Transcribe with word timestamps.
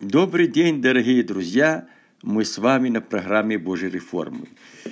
Добрый 0.00 0.48
день, 0.48 0.80
дорогие 0.80 1.22
друзья! 1.22 1.86
Мы 2.22 2.46
с 2.46 2.56
вами 2.56 2.88
на 2.88 3.02
программе 3.02 3.58
Божьей 3.58 3.90
реформы. 3.90 4.48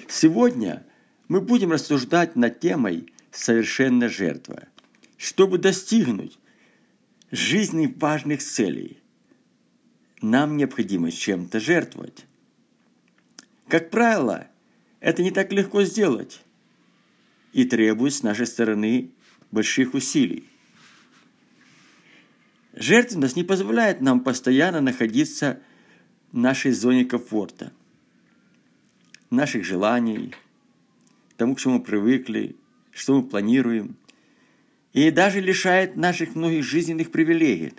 Сегодня 0.07 0.85
мы 1.29 1.41
будем 1.41 1.73
рассуждать 1.73 2.37
над 2.37 2.61
темой 2.61 3.11
«Совершенная 3.31 4.11
жертва». 4.11 4.65
Чтобы 5.17 5.57
достигнуть 5.57 6.39
жизненных 7.31 7.97
важных 7.97 8.43
целей, 8.43 8.99
нам 10.21 10.59
необходимо 10.59 11.11
чем-то 11.11 11.59
жертвовать. 11.59 12.27
Как 13.67 13.89
правило, 13.89 14.47
это 15.01 15.23
не 15.23 15.31
так 15.31 15.51
легко 15.53 15.85
сделать 15.85 16.43
и 17.55 17.65
требует 17.65 18.13
с 18.13 18.23
нашей 18.23 18.47
стороны 18.47 19.13
больших 19.53 19.95
усилий. 19.95 20.45
Жертвенность 22.75 23.37
не 23.37 23.45
позволяет 23.45 24.01
нам 24.01 24.21
постоянно 24.21 24.81
находиться 24.81 25.61
в 26.33 26.39
нашей 26.39 26.73
зоне 26.73 27.05
комфорта, 27.05 27.73
наших 29.31 29.65
желаний, 29.65 30.35
тому, 31.37 31.55
к 31.55 31.61
чему 31.61 31.75
мы 31.75 31.83
привыкли, 31.83 32.57
что 32.93 33.21
мы 33.21 33.29
планируем, 33.29 33.97
и 34.93 35.11
даже 35.11 35.41
лишает 35.41 35.97
наших 35.97 36.35
многих 36.35 36.65
жизненных 36.65 37.11
привилегий. 37.11 37.75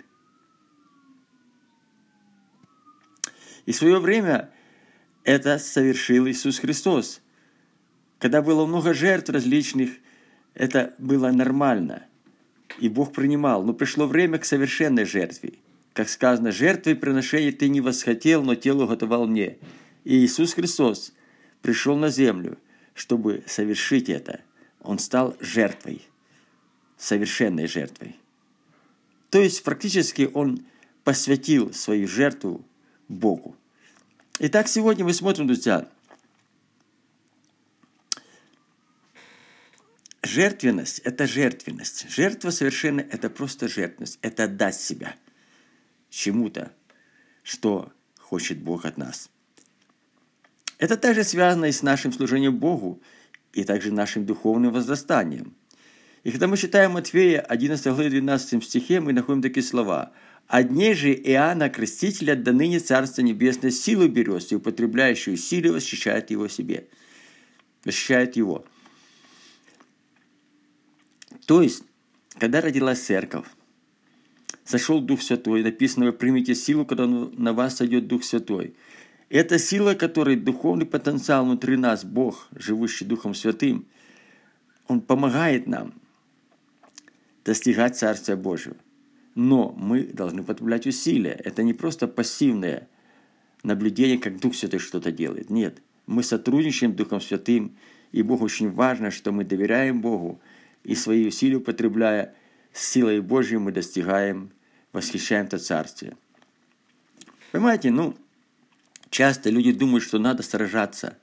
И 3.66 3.72
в 3.72 3.76
свое 3.76 4.00
время 4.00 4.50
это 5.22 5.58
совершил 5.58 6.26
Иисус 6.26 6.58
Христос. 6.58 7.20
Когда 8.18 8.42
было 8.42 8.66
много 8.66 8.94
жертв 8.94 9.30
различных, 9.30 9.90
это 10.54 10.94
было 10.98 11.30
нормально– 11.30 12.06
и 12.80 12.88
Бог 12.88 13.12
принимал. 13.12 13.62
Но 13.62 13.72
пришло 13.72 14.06
время 14.06 14.38
к 14.38 14.44
совершенной 14.44 15.04
жертве. 15.04 15.54
Как 15.92 16.08
сказано, 16.08 16.52
жертвой 16.52 16.96
приношения 16.96 17.52
ты 17.52 17.68
не 17.68 17.80
восхотел, 17.80 18.42
но 18.42 18.54
тело 18.54 18.86
готовал 18.86 19.26
мне. 19.26 19.58
И 20.04 20.24
Иисус 20.24 20.54
Христос 20.54 21.12
пришел 21.62 21.96
на 21.96 22.08
землю, 22.08 22.58
чтобы 22.94 23.42
совершить 23.46 24.08
это. 24.08 24.40
Он 24.82 24.98
стал 24.98 25.36
жертвой, 25.40 26.02
совершенной 26.96 27.66
жертвой. 27.66 28.16
То 29.30 29.40
есть 29.40 29.62
практически 29.62 30.30
он 30.32 30.64
посвятил 31.04 31.72
свою 31.72 32.08
жертву 32.08 32.64
Богу. 33.08 33.56
Итак, 34.38 34.68
сегодня 34.68 35.04
мы 35.04 35.12
смотрим, 35.12 35.46
друзья, 35.46 35.86
Жертвенность– 40.22 40.98
это 41.04 41.26
жертвенность. 41.26 42.10
Жертва 42.10 42.50
совершенно– 42.50 43.00
это 43.10 43.30
просто 43.30 43.68
жертвенность. 43.68 44.18
Это 44.20 44.44
отдать 44.44 44.76
себя 44.76 45.14
чему-то, 46.10 46.72
что 47.42 47.90
хочет 48.18 48.58
Бог 48.58 48.84
от 48.84 48.98
нас. 48.98 49.30
Это 50.78 50.96
также 50.96 51.24
связано 51.24 51.66
и 51.66 51.72
с 51.72 51.82
нашим 51.82 52.12
служением 52.12 52.58
Богу, 52.58 53.02
и 53.54 53.64
также 53.64 53.92
нашим 53.92 54.26
духовным 54.26 54.72
возрастанием. 54.72 55.54
И 56.22 56.30
когда 56.30 56.48
мы 56.48 56.58
читаем 56.58 56.92
Матфея 56.92 57.40
11 57.40 57.86
главе 57.86 58.10
12 58.10 58.62
стихе, 58.62 59.00
мы 59.00 59.14
находим 59.14 59.40
такие 59.40 59.64
слова. 59.64 60.12
«Одни 60.46 60.92
же 60.92 61.14
Иоанна 61.14 61.70
Крестителя 61.70 62.34
до 62.34 62.52
ныне 62.52 62.78
Царство 62.78 63.22
Небесное 63.22 63.70
силу 63.70 64.06
берет, 64.06 64.52
и 64.52 64.56
употребляющую 64.56 65.38
силу 65.38 65.74
восхищает 65.74 66.30
его 66.30 66.46
себе». 66.48 66.88
Восхищает 67.84 68.36
его– 68.36 68.66
то 71.50 71.62
есть, 71.62 71.82
когда 72.38 72.60
родилась 72.60 73.00
церковь, 73.00 73.44
сошел 74.62 75.00
Дух 75.00 75.20
Святой, 75.20 75.64
написано, 75.64 76.06
вы 76.06 76.12
примите 76.12 76.54
силу, 76.54 76.86
когда 76.86 77.08
на 77.08 77.52
вас 77.52 77.78
сойдет 77.78 78.06
Дух 78.06 78.22
Святой. 78.22 78.76
Это 79.30 79.58
сила, 79.58 79.94
которой 79.94 80.36
духовный 80.36 80.86
потенциал 80.86 81.44
внутри 81.44 81.76
нас, 81.76 82.04
Бог, 82.04 82.46
живущий 82.52 83.04
Духом 83.04 83.34
Святым, 83.34 83.84
Он 84.86 85.00
помогает 85.00 85.66
нам 85.66 85.92
достигать 87.44 87.98
Царствия 87.98 88.36
Божьего. 88.36 88.76
Но 89.34 89.74
мы 89.76 90.04
должны 90.04 90.44
потреблять 90.44 90.86
усилия. 90.86 91.32
Это 91.32 91.64
не 91.64 91.74
просто 91.74 92.06
пассивное 92.06 92.86
наблюдение, 93.64 94.18
как 94.18 94.38
Дух 94.38 94.54
Святой 94.54 94.78
что-то 94.78 95.10
делает. 95.10 95.50
Нет, 95.50 95.82
мы 96.06 96.22
сотрудничаем 96.22 96.92
с 96.92 96.96
Духом 96.96 97.20
Святым, 97.20 97.76
и 98.12 98.22
Богу 98.22 98.44
очень 98.44 98.70
важно, 98.70 99.10
что 99.10 99.32
мы 99.32 99.42
доверяем 99.42 100.00
Богу, 100.00 100.40
и 100.84 100.94
свои 100.94 101.26
усилия 101.26 101.56
употребляя, 101.56 102.34
силой 102.72 103.20
Божьей 103.20 103.58
мы 103.58 103.72
достигаем, 103.72 104.50
восхищаем 104.92 105.46
это 105.46 105.58
царствие. 105.58 106.16
Понимаете, 107.52 107.90
ну, 107.90 108.16
часто 109.10 109.50
люди 109.50 109.72
думают, 109.72 110.04
что 110.04 110.18
надо 110.18 110.42
сражаться 110.42 111.18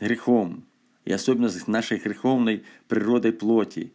грехом, 0.00 0.64
и 1.04 1.12
особенно 1.12 1.48
с 1.48 1.66
нашей 1.66 1.98
греховной 1.98 2.64
природой 2.88 3.32
плоти. 3.32 3.92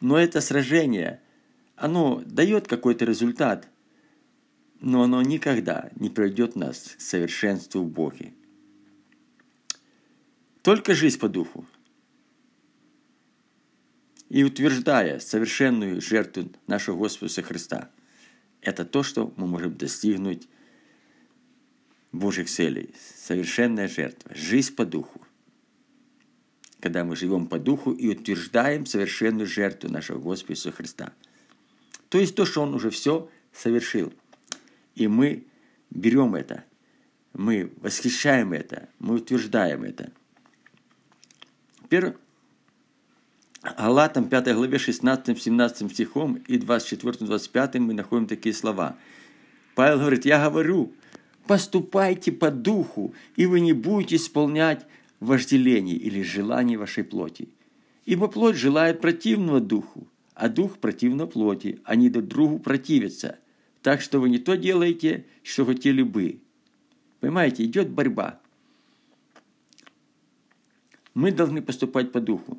Но 0.00 0.18
это 0.18 0.40
сражение, 0.40 1.20
оно 1.76 2.22
дает 2.24 2.66
какой-то 2.66 3.04
результат, 3.04 3.68
но 4.80 5.02
оно 5.02 5.20
никогда 5.20 5.90
не 5.94 6.08
приведет 6.08 6.56
нас 6.56 6.94
к 6.96 7.00
совершенству 7.00 7.82
в 7.82 7.90
Боге. 7.90 8.32
Только 10.62 10.94
жизнь 10.94 11.18
по 11.18 11.28
духу– 11.28 11.66
и 14.30 14.44
утверждая 14.44 15.18
совершенную 15.18 16.00
жертву 16.00 16.50
нашего 16.66 16.96
Господа 16.96 17.42
Христа. 17.42 17.90
Это 18.62 18.84
то, 18.84 19.02
что 19.02 19.34
мы 19.36 19.46
можем 19.46 19.76
достигнуть 19.76 20.48
Божьих 22.12 22.48
целей. 22.48 22.94
Совершенная 23.16 23.88
жертва. 23.88 24.32
Жизнь 24.34 24.74
по 24.74 24.86
духу. 24.86 25.20
Когда 26.80 27.04
мы 27.04 27.16
живем 27.16 27.48
по 27.48 27.58
духу 27.58 27.92
и 27.92 28.08
утверждаем 28.08 28.86
совершенную 28.86 29.46
жертву 29.46 29.90
нашего 29.90 30.18
Господа 30.18 30.52
Иисуса 30.52 30.72
Христа. 30.72 31.12
То 32.08 32.18
есть 32.18 32.34
то, 32.34 32.46
что 32.46 32.62
Он 32.62 32.72
уже 32.74 32.90
все 32.90 33.28
совершил. 33.52 34.14
И 34.94 35.08
мы 35.08 35.44
берем 35.90 36.36
это, 36.36 36.64
мы 37.32 37.72
восхищаем 37.76 38.52
это, 38.52 38.88
мы 38.98 39.16
утверждаем 39.16 39.82
это. 39.82 40.12
Первое, 41.88 42.16
Галатам 43.62 44.28
5 44.28 44.54
главе 44.54 44.78
16-17 44.78 45.92
стихом 45.92 46.36
и 46.46 46.56
24-25 46.56 47.78
мы 47.78 47.92
находим 47.92 48.26
такие 48.26 48.54
слова. 48.54 48.96
Павел 49.74 49.98
говорит, 49.98 50.24
я 50.24 50.48
говорю, 50.48 50.94
поступайте 51.46 52.32
по 52.32 52.50
духу, 52.50 53.14
и 53.36 53.44
вы 53.44 53.60
не 53.60 53.74
будете 53.74 54.16
исполнять 54.16 54.86
вожделений 55.20 55.96
или 55.96 56.22
желаний 56.22 56.78
вашей 56.78 57.04
плоти. 57.04 57.50
Ибо 58.06 58.28
плоть 58.28 58.56
желает 58.56 59.02
противного 59.02 59.60
духу, 59.60 60.06
а 60.34 60.48
дух 60.48 60.78
противно 60.78 61.26
плоти. 61.26 61.80
Они 61.84 62.08
друг 62.08 62.28
другу 62.28 62.58
противятся. 62.58 63.38
Так 63.82 64.00
что 64.00 64.20
вы 64.20 64.30
не 64.30 64.38
то 64.38 64.56
делаете, 64.56 65.26
что 65.42 65.66
хотели 65.66 66.02
бы. 66.02 66.40
Понимаете, 67.20 67.64
идет 67.64 67.90
борьба. 67.90 68.40
Мы 71.12 71.30
должны 71.30 71.60
поступать 71.60 72.10
по 72.10 72.20
духу. 72.20 72.58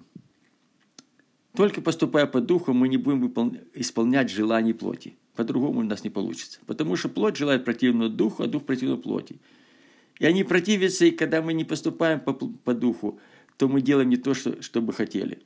Только 1.53 1.81
поступая 1.81 2.25
по 2.27 2.39
духу, 2.39 2.73
мы 2.73 2.87
не 2.87 2.97
будем 2.97 3.27
исполнять 3.73 4.29
желания 4.29 4.73
плоти. 4.73 5.17
По-другому 5.35 5.81
у 5.81 5.83
нас 5.83 6.03
не 6.03 6.09
получится. 6.09 6.59
Потому 6.65 6.95
что 6.95 7.09
плоть 7.09 7.35
желает 7.35 7.65
противного 7.65 8.09
духу, 8.09 8.43
а 8.43 8.47
дух 8.47 8.65
противного 8.65 9.01
плоти. 9.01 9.39
И 10.19 10.25
они 10.25 10.43
противятся, 10.43 11.05
и 11.05 11.11
когда 11.11 11.41
мы 11.41 11.53
не 11.53 11.65
поступаем 11.65 12.19
по, 12.19 12.33
по 12.33 12.73
духу, 12.73 13.19
то 13.57 13.67
мы 13.67 13.81
делаем 13.81 14.09
не 14.09 14.17
то, 14.17 14.33
что, 14.33 14.61
что 14.61 14.81
бы 14.81 14.93
хотели. 14.93 15.41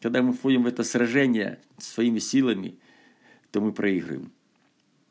Когда 0.00 0.22
мы 0.22 0.32
входим 0.32 0.64
в 0.64 0.66
это 0.66 0.82
сражение 0.82 1.60
своими 1.78 2.18
силами, 2.18 2.78
то 3.50 3.60
мы 3.60 3.72
проигрываем. 3.72 4.32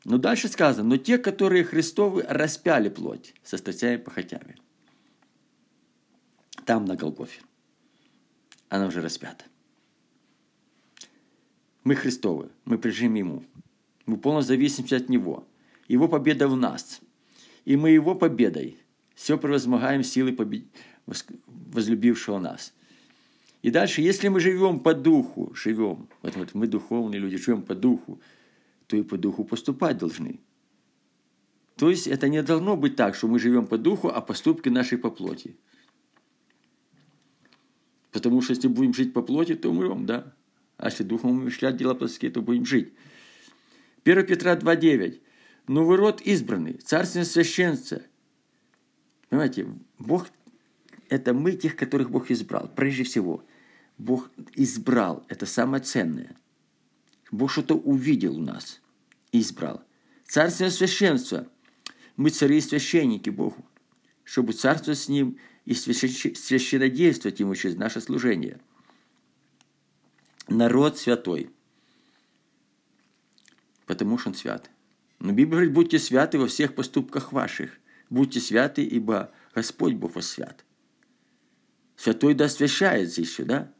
Но 0.04 0.18
дальше 0.18 0.48
сказано, 0.48 0.88
но 0.88 0.96
те, 0.98 1.18
которые 1.18 1.64
Христовы 1.64 2.24
распяли 2.28 2.88
плоть 2.88 3.34
со 3.42 3.56
страстями 3.56 3.96
похотями. 3.96 4.56
Там 6.64 6.84
на 6.84 6.96
Голгофе. 6.96 7.40
Она 8.68 8.86
уже 8.86 9.00
распята. 9.00 9.44
Мы 11.86 11.94
Христовы, 11.94 12.48
мы 12.64 12.78
прижим 12.78 13.14
Ему. 13.14 13.44
Мы 14.06 14.16
полностью 14.16 14.56
зависимся 14.56 14.96
от 14.96 15.08
Него. 15.08 15.46
Его 15.86 16.08
победа 16.08 16.48
в 16.48 16.56
нас. 16.56 17.00
И 17.64 17.76
мы 17.76 17.90
Его 17.90 18.16
победой 18.16 18.76
все 19.14 19.38
превозмогаем 19.38 20.02
силы 20.02 20.32
побед... 20.32 20.64
возлюбившего 21.46 22.40
нас. 22.40 22.74
И 23.62 23.70
дальше, 23.70 24.00
если 24.00 24.26
мы 24.26 24.40
живем 24.40 24.80
по 24.80 24.94
духу, 24.94 25.54
живем, 25.54 26.08
вот, 26.22 26.34
вот 26.34 26.54
мы 26.54 26.66
духовные 26.66 27.20
люди, 27.20 27.36
живем 27.36 27.62
по 27.62 27.76
духу, 27.76 28.20
то 28.88 28.96
и 28.96 29.02
по 29.02 29.16
духу 29.16 29.44
поступать 29.44 29.98
должны. 29.98 30.40
То 31.76 31.88
есть 31.88 32.08
это 32.08 32.28
не 32.28 32.42
должно 32.42 32.76
быть 32.76 32.96
так, 32.96 33.14
что 33.14 33.28
мы 33.28 33.38
живем 33.38 33.68
по 33.68 33.78
духу, 33.78 34.08
а 34.08 34.20
поступки 34.20 34.68
наши 34.68 34.98
по 34.98 35.08
плоти. 35.08 35.56
Потому 38.10 38.42
что 38.42 38.54
если 38.54 38.66
будем 38.66 38.92
жить 38.92 39.12
по 39.12 39.22
плоти, 39.22 39.54
то 39.54 39.70
умрем, 39.70 40.04
да? 40.04 40.34
А 40.76 40.86
если 40.86 41.04
духом 41.04 41.30
умышлять 41.30 41.76
дела 41.76 41.94
плотские, 41.94 42.30
то 42.30 42.42
будем 42.42 42.66
жить. 42.66 42.92
1 44.04 44.26
Петра 44.26 44.54
2.9. 44.54 45.20
Но 45.68 45.84
вы 45.84 45.96
род 45.96 46.20
избранный, 46.20 46.74
царственное 46.74 47.24
священство. 47.24 48.02
Понимаете, 49.28 49.66
Бог– 49.98 50.28
это 51.08 51.34
мы, 51.34 51.52
тех, 51.52 51.76
которых 51.76 52.10
Бог 52.10 52.30
избрал. 52.30 52.70
Прежде 52.74 53.02
всего, 53.02 53.44
Бог 53.98 54.30
избрал, 54.54 55.24
это 55.28 55.46
самое 55.46 55.82
ценное. 55.82 56.36
Бог 57.30 57.50
что-то 57.50 57.74
увидел 57.74 58.38
у 58.38 58.42
нас 58.42 58.80
и 59.32 59.40
избрал. 59.40 59.82
Царственное 60.24 60.70
священство. 60.70 61.48
Мы 62.16 62.30
цари 62.30 62.58
и 62.58 62.60
священники 62.60 63.30
Богу, 63.30 63.64
чтобы 64.24 64.52
царствовать 64.52 64.98
с 64.98 65.08
Ним 65.08 65.38
и 65.64 65.74
священнодействовать 65.74 67.40
Ему 67.40 67.54
через 67.54 67.76
наше 67.76 68.00
служение. 68.00 68.60
Народ 70.48 70.98
святой, 70.98 71.50
потому 73.86 74.18
что 74.18 74.30
Он 74.30 74.34
свят. 74.34 74.70
Но 75.18 75.32
Библия 75.32 75.52
говорит, 75.52 75.72
будьте 75.72 75.98
святы 75.98 76.38
во 76.38 76.46
всех 76.46 76.74
поступках 76.74 77.32
ваших. 77.32 77.78
Будьте 78.10 78.40
святы, 78.40 78.84
ибо 78.84 79.32
Господь 79.54 79.94
Бог 79.94 80.14
вас 80.14 80.28
свят. 80.28 80.64
Святой 81.96 82.34
да 82.34 82.44
освящается 82.44 83.20
еще, 83.20 83.44
да? 83.44 83.72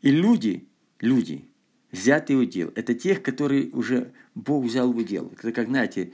И 0.00 0.10
люди, 0.10 0.66
люди, 1.00 1.48
взятые 1.92 2.38
в 2.38 2.40
удел, 2.40 2.72
это 2.74 2.94
тех, 2.94 3.22
которые 3.22 3.70
уже 3.70 4.12
Бог 4.34 4.64
взял 4.64 4.92
в 4.92 4.96
удел. 4.96 5.32
Это 5.38 5.52
как, 5.52 5.68
знаете, 5.68 6.12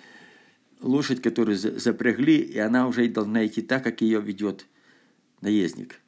лошадь, 0.81 1.23
которую 1.23 1.57
запрягли, 1.57 2.39
и 2.39 2.59
она 2.59 2.87
уже 2.87 3.09
должна 3.09 3.47
идти 3.47 3.63
так, 3.63 3.85
как 3.85 4.01
ее 4.01 4.21
ведет 4.21 4.67
наездник. 5.41 6.01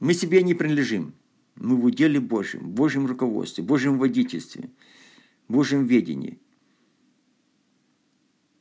Мы 0.00 0.14
себе 0.14 0.42
не 0.42 0.54
принадлежим. 0.54 1.14
Мы 1.58 1.76
в 1.76 1.84
уделе 1.84 2.20
Божьем, 2.20 2.70
Божьем 2.70 3.06
руководстве, 3.06 3.64
Божьем 3.64 3.98
водительстве, 3.98 4.70
Божьем 5.48 5.84
ведении– 5.84 6.38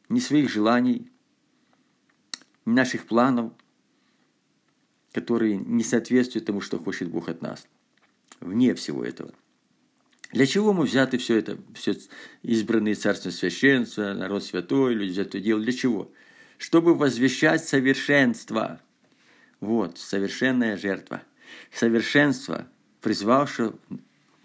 ни 0.10 0.20
своих 0.20 0.50
желаний, 0.50 1.12
ни 2.66 2.74
наших 2.74 3.06
планов, 3.06 3.54
которые 5.12 5.58
не 5.58 5.84
соответствуют 5.84 6.46
тому, 6.46 6.62
что 6.62 6.80
хочет 6.80 7.10
Бог 7.10 7.30
от 7.30 7.42
нас. 7.42 7.68
Вне 8.40 8.74
всего 8.76 9.04
этого. 9.04 9.34
Для 10.32 10.46
чего 10.46 10.74
мы 10.74 10.84
взяты 10.84 11.18
все 11.18 11.38
это, 11.38 11.58
все 11.74 11.96
избранные 12.44 12.96
царство 12.96 13.30
священства, 13.30 14.14
народ 14.14 14.44
святой, 14.44 14.94
люди 14.94 15.12
взятое 15.12 15.42
дело, 15.42 15.62
для 15.62 15.72
чего? 15.72 16.12
Чтобы 16.58 16.94
возвещать 16.94 17.64
совершенство. 17.64 18.82
Вот, 19.60 19.98
совершенная 19.98 20.78
жертва. 20.78 21.24
Совершенство, 21.72 22.68
призвавшее 23.08 23.72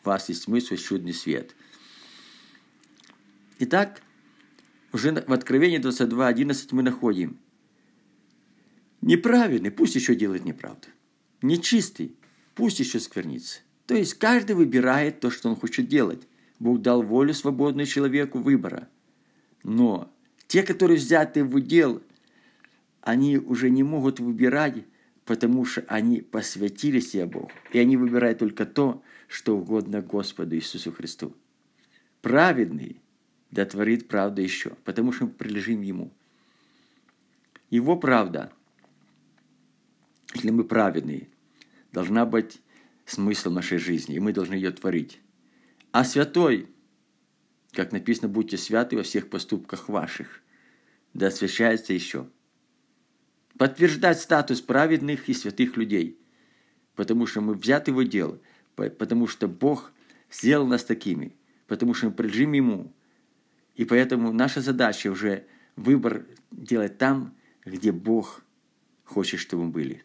вас 0.04 0.30
из 0.30 0.42
тьмы 0.42 0.60
свой 0.60 0.78
чудный 0.78 1.12
свет. 1.12 1.56
Итак, 3.58 4.00
уже 4.92 5.10
в 5.10 5.32
Откровении 5.32 5.80
22.11 5.80 6.68
мы 6.70 6.84
находим. 6.84 7.40
Неправильный, 9.00 9.72
пусть 9.72 9.96
еще 9.96 10.14
делает 10.14 10.44
неправду. 10.44 10.86
Нечистый, 11.42 12.14
пусть 12.54 12.78
еще 12.78 13.00
сквернится. 13.00 13.62
То 13.86 13.96
есть 13.96 14.14
каждый 14.14 14.54
выбирает 14.54 15.18
то, 15.18 15.32
что 15.32 15.48
он 15.48 15.56
хочет 15.56 15.88
делать. 15.88 16.22
Бог 16.60 16.80
дал 16.82 17.02
волю 17.02 17.34
свободную 17.34 17.86
человеку 17.86 18.38
выбора. 18.38 18.88
Но 19.64 20.08
те, 20.46 20.62
которые 20.62 20.98
взяты 20.98 21.42
в 21.42 21.56
удел, 21.56 22.00
они 23.00 23.38
уже 23.38 23.70
не 23.70 23.82
могут 23.82 24.20
выбирать, 24.20 24.84
потому 25.24 25.64
что 25.64 25.82
они 25.88 26.20
посвятили 26.20 27.00
себя 27.00 27.26
Богу. 27.26 27.50
И 27.72 27.78
они 27.78 27.96
выбирают 27.96 28.38
только 28.38 28.66
то, 28.66 29.02
что 29.28 29.56
угодно 29.56 30.00
Господу 30.00 30.56
Иисусу 30.56 30.92
Христу. 30.92 31.34
Праведный 32.20 33.00
да 33.50 33.66
творит 33.66 34.08
правду 34.08 34.40
еще, 34.42 34.70
потому 34.84 35.12
что 35.12 35.26
мы 35.26 35.30
прилежим 35.30 35.82
Ему. 35.82 36.10
Его 37.70 37.96
правда, 37.96 38.52
если 40.34 40.50
мы 40.50 40.64
праведные, 40.64 41.28
должна 41.92 42.26
быть 42.26 42.60
смыслом 43.04 43.54
нашей 43.54 43.78
жизни, 43.78 44.16
и 44.16 44.20
мы 44.20 44.32
должны 44.32 44.54
ее 44.54 44.70
творить. 44.70 45.20
А 45.90 46.04
святой, 46.04 46.68
как 47.72 47.92
написано, 47.92 48.28
будьте 48.28 48.56
святы 48.56 48.96
во 48.96 49.02
всех 49.02 49.28
поступках 49.28 49.88
ваших, 49.88 50.42
да 51.12 51.26
освящается 51.26 51.92
еще. 51.92 52.28
Подтверждать 53.58 54.20
статус 54.20 54.60
праведных 54.60 55.28
и 55.28 55.34
святых 55.34 55.76
людей, 55.76 56.18
потому 56.94 57.26
что 57.26 57.40
мы 57.40 57.54
взяты 57.54 57.92
в 57.92 58.04
дело, 58.04 58.40
потому 58.74 59.26
что 59.26 59.46
Бог 59.46 59.92
сделал 60.30 60.66
нас 60.66 60.84
такими, 60.84 61.36
потому 61.66 61.94
что 61.94 62.06
мы 62.06 62.12
прилежим 62.12 62.52
Ему, 62.52 62.92
и 63.74 63.84
поэтому 63.84 64.32
наша 64.32 64.60
задача 64.60 65.10
уже 65.10 65.46
выбор 65.76 66.26
делать 66.50 66.98
там, 66.98 67.34
где 67.64 67.92
Бог 67.92 68.42
хочет, 69.04 69.40
чтобы 69.40 69.64
мы 69.64 69.70
были. 69.70 70.04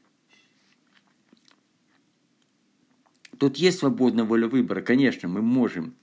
Тут 3.38 3.57
есть 3.57 3.79
свободная 3.79 4.23
воля 4.23 4.47
выбора. 4.47 4.81
Конечно, 4.81 5.29
мы 5.29 5.41
можем 5.41 5.95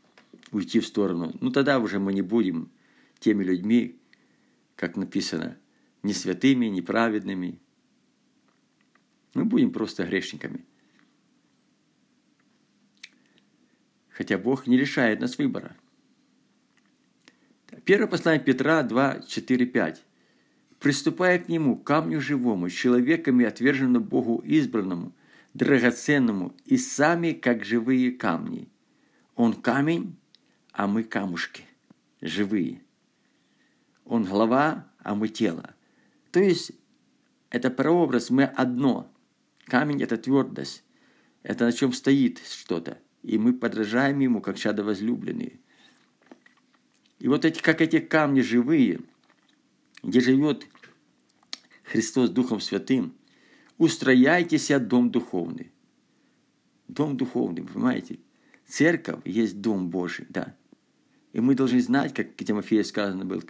уйти 0.52 0.81
в 0.81 0.87
сторону. 0.87 1.35
Но 1.41 1.50
тогда 1.50 1.79
уже 1.79 1.99
мы 1.99 2.12
не 2.12 2.23
будем 2.23 2.70
теми 3.19 3.43
людьми, 3.43 3.99
как 4.76 4.96
написано, 4.96 5.56
не 6.05 6.15
святыми, 6.15 6.67
не 6.67 6.83
праведными. 6.83 7.59
Мы 9.35 9.45
будем 9.45 9.73
просто 9.73 10.05
грешниками. 10.05 10.65
Хотя 14.11 14.39
Бог 14.39 14.69
не 14.69 14.77
лишает 14.77 15.21
нас 15.21 15.37
выбора– 15.39 15.77
Первое 17.85 18.06
послание 18.06 18.43
Петра 18.43 18.83
2, 18.83 19.21
4, 19.27 19.67
5. 19.67 20.05
«Приступая 20.79 21.39
к 21.39 21.49
нему, 21.49 21.77
камню 21.77 22.21
живому, 22.21 22.71
человеками 22.71 23.45
отверженному 23.45 24.05
Богу 24.05 24.43
избранному, 24.45 25.12
драгоценному, 25.55 26.55
и 26.65 26.77
сами, 26.77 27.33
как 27.33 27.65
живые 27.65 28.12
камни. 28.12 28.69
Он 29.35 29.53
камень, 29.53 30.17
а 30.73 30.87
мы 30.87 31.05
камушки, 31.05 31.65
живые. 32.21 32.83
Он 34.05 34.25
голова, 34.25 34.87
а 34.99 35.15
мы 35.15 35.29
тело. 35.29 35.74
То 36.34 36.40
есть, 36.40 36.72
это 37.48 37.70
прообраз, 37.70 38.28
мы 38.28 38.42
одно. 38.42 39.08
Камень– 39.66 40.02
это 40.02 40.16
твердость, 40.16 40.82
это 41.44 41.64
на 41.64 41.72
чем 41.72 41.92
стоит 41.92 42.40
что-то. 42.44 42.98
И 43.22 43.38
мы 43.38 43.52
подражаем 43.54 44.19
ему, 44.19 44.40
как 44.40 44.58
чада 44.58 44.82
возлюбленные. 44.82 45.60
И 47.20 47.28
вот 47.28 47.44
эти, 47.44 47.62
как 47.62 47.81
эти 47.81 48.00
камни 48.00 48.40
живые, 48.40 48.98
где 50.03 50.19
живет 50.19 50.67
Христос 51.84 52.31
Духом 52.31 52.58
Святым, 52.58 53.14
устрояйте 53.79 54.58
себя 54.58 54.81
дом 54.81 55.12
духовный. 55.12 55.70
Дом 56.88 57.17
духовный, 57.17 57.62
понимаете? 57.62 58.19
Церковь 58.67 59.20
есть 59.24 59.60
дом 59.60 59.88
Божий, 59.88 60.26
да. 60.29 60.56
И 61.32 61.38
мы 61.38 61.55
должны 61.55 61.81
знать, 61.81 62.12
как 62.12 62.34
Тимофею 62.34 62.84
сказано 62.84 63.24
было, 63.24 63.41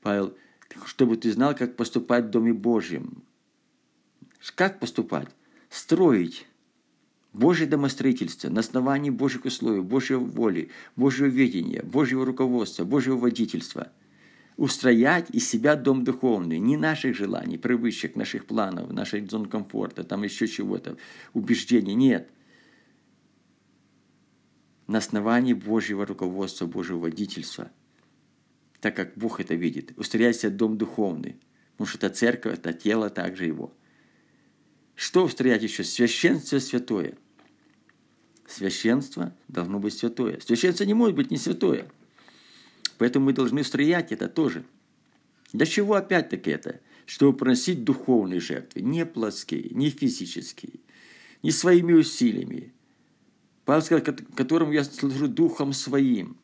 Павел, 0.00 0.34
чтобы 0.84 1.16
ты 1.16 1.32
знал, 1.32 1.54
как 1.54 1.76
поступать 1.76 2.26
в 2.26 2.30
Доме 2.30 2.52
Божьем. 2.52 3.22
Как 4.54 4.80
поступать? 4.80 5.28
Строить 5.70 6.46
Божье 7.32 7.66
домостроительство 7.66 8.48
на 8.48 8.60
основании 8.60 9.10
Божьих 9.10 9.44
условий, 9.44 9.80
Божьей 9.80 10.16
воли, 10.16 10.70
Божьего 10.94 11.26
видения, 11.26 11.82
Божьего 11.82 12.24
руководства, 12.24 12.84
Божьего 12.84 13.16
водительства. 13.16 13.90
Устроять 14.56 15.30
из 15.30 15.48
себя 15.48 15.74
дом 15.74 16.04
духовный, 16.04 16.60
не 16.60 16.76
наших 16.76 17.16
желаний, 17.16 17.58
привычек, 17.58 18.14
наших 18.14 18.46
планов, 18.46 18.92
нашей 18.92 19.26
зон 19.26 19.46
комфорта, 19.46 20.04
там 20.04 20.22
еще 20.22 20.46
чего-то, 20.46 20.96
убеждений, 21.32 21.94
нет. 21.94 22.30
На 24.86 24.98
основании 24.98 25.54
Божьего 25.54 26.06
руководства, 26.06 26.66
Божьего 26.66 26.98
водительства, 26.98 27.72
так 28.84 28.94
как 28.94 29.16
Бог 29.16 29.40
это 29.40 29.54
видит. 29.54 29.92
Устроять 29.96 30.36
себе 30.36 30.50
дом 30.50 30.78
духовный, 30.78 31.36
потому 31.72 31.88
что 31.88 31.98
это 31.98 32.14
церковь, 32.14 32.58
это 32.58 32.72
тело 32.72 33.10
также 33.10 33.46
его. 33.46 33.72
Что 34.94 35.24
устроять 35.24 35.62
еще? 35.62 35.82
Священство 35.82 36.58
святое– 36.58 37.14
Священство 38.46 39.34
должно 39.48 39.78
быть 39.78 39.94
святое. 39.94 40.38
Священство 40.40 40.84
не 40.84 40.94
может 40.94 41.16
быть 41.16 41.30
не 41.30 41.38
святое. 41.38 41.90
Поэтому 42.98 43.26
мы 43.26 43.32
должны 43.32 43.64
строять 43.64 44.12
это 44.12 44.28
тоже. 44.28 44.64
Для 45.52 45.66
чего 45.66 45.94
опять-таки 45.94 46.50
это? 46.50 46.80
Чтобы 47.06 47.36
приносить 47.36 47.84
духовные 47.84 48.40
жертвы, 48.40 48.82
не 48.82 49.04
плотские, 49.06 49.70
не 49.70 49.90
физические, 49.90 50.74
не 51.42 51.50
своими 51.50 51.92
усилиями. 51.92 52.72
Павел 53.64 53.82
сказал, 53.82 54.04
которым 54.36 54.70
я 54.72 54.84
служу 54.84 55.26
духом 55.26 55.72
своим, 55.72 56.36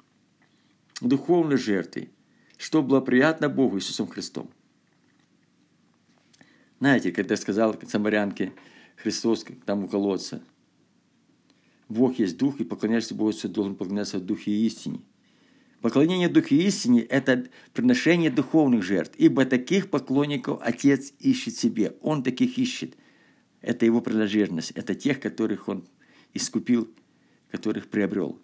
духовной 1.00 1.58
жертвой, 1.58 2.10
что 2.60 2.82
было 2.82 3.00
приятно 3.00 3.48
Богу 3.48 3.78
Иисусом 3.78 4.06
Христом. 4.06 4.50
Знаете, 6.78 7.10
когда 7.10 7.36
сказал 7.36 7.78
самарянке 7.86 8.52
Христос 8.96 9.44
там 9.66 9.84
у 9.84 9.88
колодца– 9.88 10.42
Бог 11.90 12.20
есть 12.20 12.38
Дух, 12.38 12.60
и 12.60 12.64
поклоняешься 12.64 13.16
Богу, 13.16 13.32
ты 13.32 13.48
должен 13.48 13.74
поклоняться 13.74 14.18
в 14.18 14.24
Духе 14.24 14.52
и 14.52 14.66
истине. 14.66 15.00
Поклонение 15.80 16.28
Духу 16.28 16.54
истине– 16.54 17.00
это 17.10 17.48
приношение 17.74 18.30
духовных 18.30 18.84
жертв, 18.84 19.14
ибо 19.18 19.44
таких 19.44 19.90
поклонников 19.90 20.60
Отец 20.62 21.12
ищет 21.18 21.56
себе. 21.56 21.96
Он 22.00 22.22
таких 22.22 22.58
ищет. 22.58 22.94
Это 23.60 23.86
его 23.86 24.00
принадлежность. 24.00 24.70
Это 24.72 24.94
тех, 24.94 25.18
которых 25.20 25.68
он 25.68 25.84
искупил, 26.32 26.88
которых 27.50 27.88
приобрел. 27.88 28.38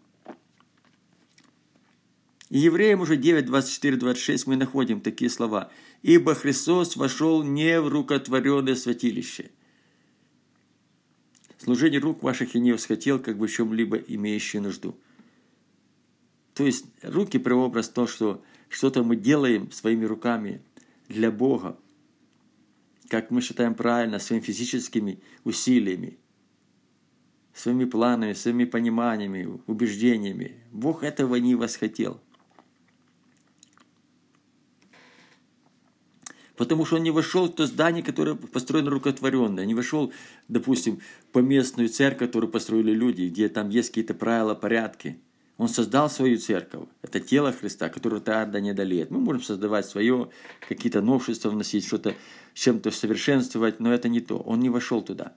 И 2.51 2.59
Евреям 2.59 3.01
уже 3.01 3.17
9, 3.17 3.47
24, 3.47 3.97
26 3.97 4.47
мы 4.47 4.57
находим 4.57 5.01
такие 5.01 5.31
слова. 5.31 5.71
«Ибо 6.03 6.35
Христос 6.35 6.97
вошел 6.97 7.43
не 7.43 7.81
в 7.81 7.89
рукотворенное 7.89 8.77
святилище». 8.77 9.51
Служение 11.59 11.99
рук 11.99 12.23
ваших 12.23 12.55
я 12.55 12.61
не 12.61 12.73
восхотел, 12.73 13.19
как 13.19 13.39
бы 13.39 13.49
в 13.49 13.53
чем-либо 13.53 13.97
имеющие 13.97 14.63
нужду– 14.63 14.97
то 16.57 16.65
есть 16.65 16.87
руки 17.03 17.39
прообраз 17.39 17.91
то, 17.91 18.07
что 18.07 18.43
что-то 18.71 19.05
мы 19.05 19.15
делаем 19.15 19.71
своими 19.71 20.07
руками 20.07 20.63
для 21.07 21.31
Бога, 21.31 21.77
как 23.09 23.31
мы 23.31 23.43
считаем 23.43 23.75
правильно, 23.75 24.19
своими 24.19 24.43
физическими 24.43 25.21
усилиями, 25.45 26.17
своими 27.53 27.85
планами, 27.85 28.33
своими 28.33 28.65
пониманиями, 28.65 29.61
убеждениями. 29.67 30.57
Бог 30.73 31.03
этого 31.03 31.37
не 31.37 31.55
восхотел. 31.55 32.23
Потому 36.57 36.87
что 36.87 36.97
он 36.97 37.03
не 37.03 37.11
вошел 37.11 37.47
в 37.47 37.55
то 37.55 37.67
здание, 37.67 38.03
которое 38.03 38.35
построено 38.35 38.91
рукотворенное. 38.91 39.67
Не 39.67 39.75
вошел, 39.75 40.13
допустим, 40.49 41.01
по 41.33 41.41
местную 41.41 41.89
церковь, 41.89 42.29
которую 42.29 42.51
построили 42.51 42.93
люди, 42.93 43.25
где 43.25 43.49
там 43.49 43.69
есть 43.69 43.89
какие-то 43.89 44.15
правила, 44.15 44.55
порядки– 44.55 45.21
он 45.59 45.69
создал 45.69 46.11
свою 46.11 46.39
церковь. 46.39 46.89
Это 47.01 47.19
тело 47.19 47.51
Христа, 47.51 47.89
которое 47.89 48.21
тогда 48.21 48.61
не 48.61 48.71
одолеет. 48.71 49.11
Мы 49.11 49.21
можем 49.21 49.43
создавать 49.43 49.87
свое, 49.87 50.29
какие-то 50.69 51.01
новшества 51.01 51.49
вносить, 51.49 51.87
что-то 51.87 52.15
чем-то 52.53 52.91
совершенствовать, 52.91 53.81
но 53.81 53.93
это 53.93 54.09
не 54.09 54.21
то. 54.21 54.37
Он 54.39 54.61
не 54.61 54.69
вошел 54.69 55.01
туда. 55.01 55.35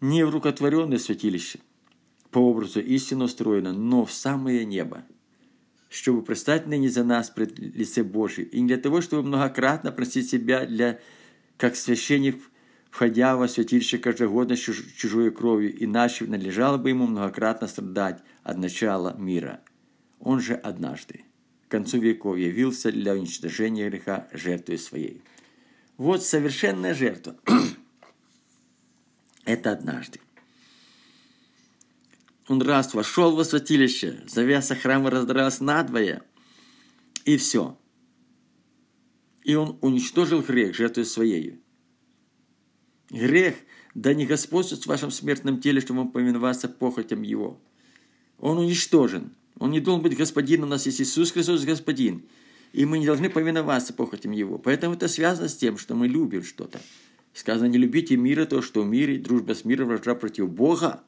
Не 0.00 0.26
в 0.26 0.30
рукотворенное 0.30 0.98
святилище, 0.98 1.60
по 2.30 2.38
образу 2.38 2.80
истинно 2.80 3.24
устроено, 3.24 3.72
но 3.72 4.04
в 4.04 4.12
самое 4.12 4.64
небо, 4.64 5.04
чтобы 5.94 6.22
предстать 6.22 6.66
ныне 6.66 6.88
за 6.88 7.04
нас 7.04 7.30
пред 7.30 7.58
лице 7.58 8.02
Божие, 8.02 8.46
и 8.46 8.60
не 8.60 8.68
для 8.68 8.76
того, 8.78 9.00
чтобы 9.00 9.22
многократно 9.22 9.92
просить 9.92 10.28
себя 10.28 10.66
для, 10.66 10.98
как 11.56 11.76
священник 11.76 12.36
входя 12.90 13.36
во 13.36 13.48
святилище 13.48 13.98
каждогодно 13.98 14.56
чужой 14.56 15.32
кровью, 15.32 15.84
иначе 15.84 16.26
надлежало 16.26 16.78
бы 16.78 16.90
ему 16.90 17.08
многократно 17.08 17.66
страдать 17.66 18.22
от 18.44 18.56
начала 18.58 19.16
мира. 19.18 19.62
Он 20.20 20.40
же 20.40 20.54
однажды, 20.54 21.24
к 21.66 21.72
концу 21.72 21.98
веков, 21.98 22.36
явился 22.36 22.92
для 22.92 23.14
уничтожения 23.14 23.90
греха 23.90 24.28
жертвой 24.32 24.78
своей. 24.78 25.22
Вот 25.96 26.22
совершенная 26.24 26.94
жертва. 26.94 27.34
Это 29.44 29.72
однажды. 29.72 30.20
Он 32.48 32.60
раз 32.60 32.92
вошел 32.94 33.34
во 33.34 33.44
святилище, 33.44 34.22
завеса 34.26 34.74
храма 34.74 35.10
раздралась 35.10 35.60
надвое, 35.60 36.22
и 37.24 37.36
все. 37.36 37.78
И 39.42 39.54
он 39.54 39.78
уничтожил 39.80 40.42
грех 40.42 40.74
жертвой 40.74 41.06
своей. 41.06 41.60
Грех, 43.10 43.54
да 43.94 44.12
не 44.12 44.26
господствует 44.26 44.82
в 44.82 44.86
вашем 44.86 45.10
смертном 45.10 45.60
теле, 45.60 45.80
чтобы 45.80 46.02
он 46.02 46.10
повиноваться 46.10 46.68
похотям 46.68 47.22
его. 47.22 47.60
Он 48.38 48.58
уничтожен. 48.58 49.34
Он 49.58 49.70
не 49.70 49.80
должен 49.80 50.02
быть 50.02 50.16
господином. 50.16 50.68
У 50.68 50.70
нас 50.70 50.86
есть 50.86 51.00
Иисус 51.00 51.30
Христос 51.30 51.64
Господин. 51.64 52.24
И 52.72 52.84
мы 52.84 52.98
не 52.98 53.06
должны 53.06 53.30
повиноваться 53.30 53.92
похотям 53.92 54.32
Его. 54.32 54.58
Поэтому 54.58 54.94
это 54.94 55.06
связано 55.06 55.48
с 55.48 55.56
тем, 55.56 55.78
что 55.78 55.94
мы 55.94 56.08
любим 56.08 56.42
что-то. 56.42 56.80
Сказано, 57.32 57.68
не 57.68 57.78
любите 57.78 58.16
мира, 58.16 58.46
то, 58.46 58.62
что 58.62 58.82
в 58.82 58.86
мире, 58.86 59.18
дружба 59.18 59.54
с 59.54 59.64
миром, 59.64 59.88
вражда 59.88 60.14
против 60.16 60.50
Бога. 60.50 61.02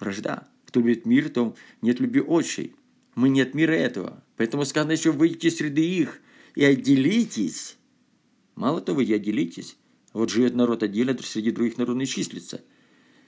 Вражда. 0.00 0.48
Кто 0.72 0.80
любит 0.80 1.04
мир, 1.04 1.28
то 1.28 1.54
нет 1.82 2.00
любви 2.00 2.22
отчей. 2.22 2.74
Мы 3.14 3.28
нет 3.28 3.52
мира 3.52 3.72
этого. 3.72 4.24
Поэтому 4.38 4.64
сказано 4.64 4.92
еще, 4.92 5.12
выйдите 5.12 5.50
среди 5.50 5.82
их 5.82 6.18
и 6.54 6.64
отделитесь. 6.64 7.76
Мало 8.54 8.80
того, 8.80 9.02
вы 9.02 9.14
отделитесь. 9.14 9.76
Вот 10.14 10.30
живет 10.30 10.54
народ 10.54 10.82
отдельно, 10.82 11.14
среди 11.22 11.50
других 11.50 11.76
народов 11.76 12.08
числится. 12.08 12.62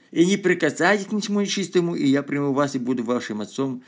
И 0.09 0.25
не 0.25 0.37
прикасайтесь 0.37 1.05
к 1.05 1.11
ничему 1.11 1.39
нечистому, 1.39 1.93
и 1.93 2.07
я 2.07 2.23
приму 2.23 2.51
вас 2.51 2.73
и 2.73 2.79
буду 2.79 3.03
вашим 3.03 3.41
отцом, 3.41 3.83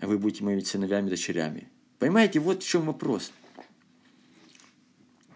а 0.00 0.08
вы 0.08 0.18
будете 0.18 0.42
моими 0.42 0.58
сыновьями 0.58 1.06
и 1.06 1.10
дочерями. 1.10 1.68
Понимаете, 2.00 2.40
вот 2.40 2.64
в 2.64 2.68
чем 2.68 2.86
вопрос. 2.86 3.32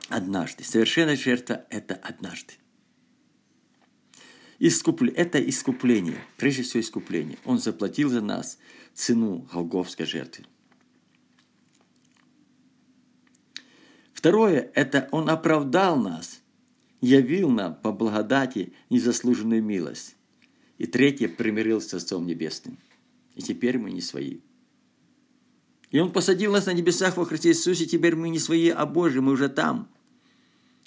Однажды. 0.09 0.65
Совершенная 0.65 1.17
жертва– 1.17 1.65
это 1.71 1.95
однажды. 1.95 2.55
Искупле... 4.59 5.13
Это 5.13 5.39
искупление, 5.39 6.19
прежде 6.37 6.63
всего 6.63 6.81
искупление. 6.81 7.39
Он 7.45 7.59
заплатил 7.59 8.09
за 8.09 8.21
нас 8.21 8.59
цену 8.95 9.49
Голговской 9.53 10.07
жертвы. 10.07 10.45
Второе– 14.13 14.71
это 14.75 15.09
Он 15.11 15.29
оправдал 15.29 15.97
нас– 15.97 16.41
явил 17.05 17.51
нам 17.51 17.75
по 17.75 17.93
благодати 17.93 18.73
незаслуженную 18.89 19.63
милость. 19.63 20.17
И 20.79 20.87
третье, 20.87 21.29
примирился 21.29 22.01
с 22.01 22.05
Отцом 22.05 22.27
Небесным. 22.27 22.79
И 23.35 23.43
теперь 23.43 23.79
мы 23.79 23.91
не 23.91 24.01
свои. 24.01 24.39
И 25.91 25.99
Он 25.99 26.13
посадил 26.13 26.53
нас 26.53 26.67
на 26.67 26.73
небесах 26.73 27.17
во 27.17 27.27
Христе 27.27 27.51
Иисусе, 27.51 27.87
теперь 27.87 28.17
мы 28.17 28.29
не 28.31 28.39
свои, 28.39 28.71
а 28.71 28.87
Божьи, 28.87 29.19
мы 29.19 29.33
уже 29.33 29.49
там. 29.49 29.89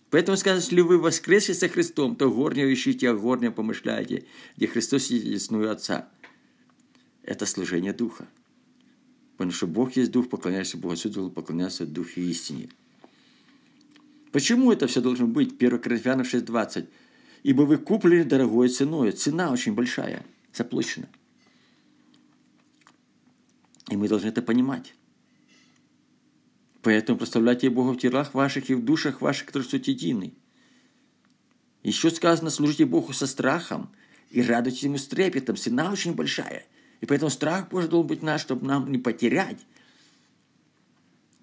Поэтому 0.10 0.38
сказано, 0.38 0.62
если 0.62 0.82
вы 0.82 0.98
воскресли 0.98 1.54
со 1.54 1.68
Христом, 1.68 2.16
то 2.16 2.32
горнее 2.32 2.74
ищите, 2.74 3.10
а 3.10 3.14
горнее 3.14 3.52
помышляете, 3.52 4.26
где 4.56 4.68
Христос 4.68 5.04
сидит 5.04 5.26
десную 5.26 5.70
Отца. 5.70 6.08
Это 7.24 7.46
служение 7.46 7.92
Духа. 7.92 8.28
Потому 9.36 9.52
что 9.52 9.68
Бог 9.68 9.98
есть 9.98 10.12
Дух, 10.12 10.30
поклоняешься 10.30 10.78
Богу, 10.78 10.96
должен 10.96 11.32
поклоняться 11.32 11.86
Духу 11.86 12.22
истине. 12.22 12.70
Почему 14.32 14.72
это 14.72 14.88
все 14.88 15.02
должно 15.02 15.28
быть? 15.28 15.62
1 15.62 15.80
Коринфянам 15.80 16.26
6.20. 16.26 16.88
«Ибо 17.44 17.62
вы 17.64 17.78
куплены 17.78 18.24
дорогой 18.24 18.70
ценой». 18.70 19.12
Цена 19.12 19.52
очень 19.52 19.74
большая, 19.74 20.26
заплачена. 20.54 21.08
И 23.90 23.96
мы 23.96 24.08
должны 24.08 24.28
это 24.28 24.42
понимать. 24.42 24.94
Поэтому 26.82 27.18
прославляйте 27.18 27.70
Бога 27.70 27.92
в 27.92 27.98
телах 27.98 28.34
ваших 28.34 28.70
и 28.70 28.76
в 28.76 28.84
душах 28.84 29.22
ваших, 29.22 29.48
которые 29.48 29.68
суть 29.68 29.88
едины. 29.88 30.34
Еще 31.84 32.10
сказано, 32.12 32.50
служите 32.50 32.86
Богу 32.86 33.14
со 33.14 33.28
страхом 33.28 33.90
и 34.30 34.42
радуйтесь 34.42 34.84
Ему 34.84 34.98
с 34.98 35.08
трепетом. 35.08 35.56
Цена 35.56 35.92
очень 35.92 36.14
большая. 36.14 36.66
И 37.02 37.06
поэтому 37.06 37.30
страх 37.30 37.70
Божий 37.70 37.90
должен 37.90 38.08
быть 38.08 38.24
наш, 38.24 38.42
чтобы 38.42 38.68
нам 38.68 38.92
не 38.92 38.98
потерять 38.98 39.66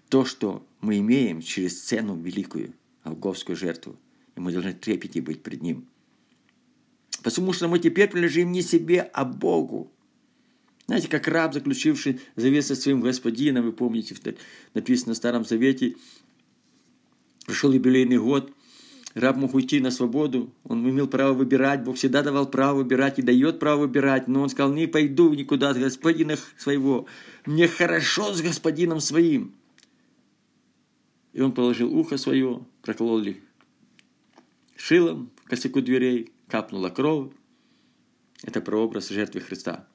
то, 0.08 0.24
что 0.24 0.66
мы 0.80 0.98
имеем 0.98 1.40
через 1.40 1.82
цену 1.82 2.16
великую, 2.16 2.74
Голговскую 3.04 3.56
жертву. 3.56 3.96
И 4.36 4.40
мы 4.40 4.52
должны 4.52 4.72
трепете 4.72 5.20
быть 5.20 5.42
пред 5.42 5.62
Ним. 5.62 5.88
Потому 7.22 7.52
что 7.52 7.68
мы 7.68 7.78
теперь 7.78 8.08
принадлежим 8.08 8.52
не 8.52 8.62
себе, 8.62 9.00
а 9.00 9.24
Богу. 9.24 9.90
Знаете, 10.86 11.08
как 11.08 11.28
раб, 11.28 11.54
заключивший 11.54 12.20
завет 12.36 12.66
со 12.66 12.74
своим 12.74 13.00
господином, 13.00 13.64
вы 13.64 13.72
помните, 13.72 14.14
написано 14.74 15.14
в 15.14 15.16
Старом 15.16 15.44
Завете, 15.44 15.96
пришел 17.46 17.72
юбилейный 17.72 18.18
год, 18.18 18.52
раб 19.14 19.36
мог 19.36 19.54
уйти 19.54 19.80
на 19.80 19.90
свободу, 19.90 20.52
он 20.64 20.88
имел 20.88 21.08
право 21.08 21.32
выбирать, 21.32 21.82
Бог 21.84 21.96
всегда 21.96 22.22
давал 22.22 22.50
право 22.50 22.78
выбирать 22.78 23.18
и 23.18 23.22
дает 23.22 23.58
право 23.58 23.82
выбирать, 23.82 24.28
но 24.28 24.42
он 24.42 24.50
сказал, 24.50 24.72
не 24.72 24.86
пойду 24.86 25.32
никуда 25.32 25.70
от 25.70 25.78
господина 25.78 26.36
своего, 26.58 27.06
мне 27.46 27.66
хорошо 27.66 28.34
с 28.34 28.42
господином 28.42 29.00
своим. 29.00 29.54
И 31.32 31.40
он 31.40 31.52
положил 31.52 31.92
ухо 31.96 32.18
свое, 32.18 32.64
прокололи 32.82 33.42
шилом 34.84 35.30
косяку 35.46 35.80
дверей, 35.80 36.32
капнула 36.48 36.90
кровь. 36.90 37.32
Это 38.42 38.60
прообраз 38.60 39.08
жертвы 39.08 39.40
Христа. 39.40 39.88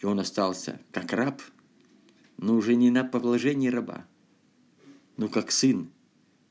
И 0.00 0.06
он 0.06 0.18
остался 0.18 0.80
как 0.92 1.12
раб, 1.12 1.42
но 2.38 2.56
уже 2.56 2.74
не 2.74 2.90
на 2.90 3.04
положении 3.04 3.68
раба, 3.68 4.06
но 5.16 5.28
как 5.28 5.52
сын, 5.52 5.90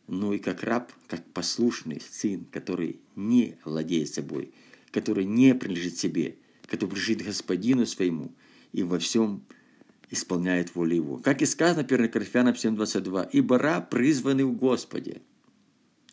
но 0.08 0.34
и 0.34 0.39
как 0.39 0.63
раб, 0.63 0.91
как 1.08 1.25
послушный 1.32 2.01
сын, 2.01 2.46
который 2.46 3.00
не 3.15 3.58
владеет 3.65 4.13
собой, 4.13 4.53
который 4.91 5.25
не 5.25 5.56
принадлежит 5.56 5.98
себе, 5.98 6.36
который 6.68 6.91
принадлежит 6.91 7.25
господину 7.25 7.86
своему 7.86 8.32
и 8.72 8.84
во 8.84 9.00
всем 9.00 9.44
исполняет 10.12 10.75
волю 10.75 10.96
Его. 10.96 11.18
Как 11.18 11.41
и 11.41 11.46
сказано 11.46 11.82
1 11.82 12.10
Коринфянам 12.10 12.53
7.22, 12.53 13.29
«Ибо 13.32 13.58
раб 13.58 13.89
призванный 13.89 14.44
в 14.44 14.53
Господе, 14.53 15.22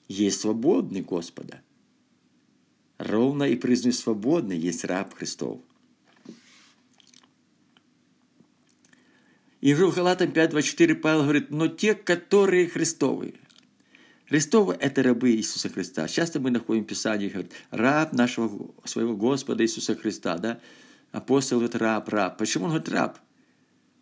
есть 0.08 0.40
свободный 0.40 1.02
Господа. 1.02 1.62
Ровно 2.98 3.44
и 3.44 3.56
признанный 3.56 3.94
свободный 3.94 4.58
есть 4.58 4.84
раб 4.84 5.14
Христов». 5.14 5.60
И 9.66 9.74
в 9.74 9.92
Галатам 9.92 10.30
5.24 10.30 10.94
Павел 10.94 11.22
говорит, 11.22 11.50
но 11.50 11.66
те, 11.66 11.96
которые 11.96 12.68
Христовы. 12.68 13.34
Христовы– 14.28 14.76
это 14.80 15.02
рабы 15.02 15.32
Иисуса 15.32 15.68
Христа. 15.68 16.06
Часто 16.06 16.38
мы 16.38 16.52
находим 16.52 16.84
в 16.84 16.86
Писании, 16.86 17.28
говорит, 17.28 17.50
раб 17.72 18.12
нашего, 18.12 18.70
своего 18.84 19.16
Господа 19.16 19.64
Иисуса 19.64 19.96
Христа, 19.96 20.38
да? 20.38 20.60
Апостол 21.10 21.58
говорит, 21.58 21.74
раб, 21.74 22.08
раб. 22.10 22.38
Почему 22.38 22.66
он 22.66 22.70
говорит 22.70 22.88
раб? 22.90 23.18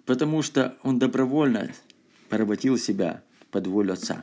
Потому 0.04 0.42
что 0.42 0.76
он 0.82 0.98
добровольно 0.98 1.72
поработил 2.28 2.76
себя 2.76 3.22
под 3.50 3.66
волю 3.66 3.94
Отца. 3.94 4.22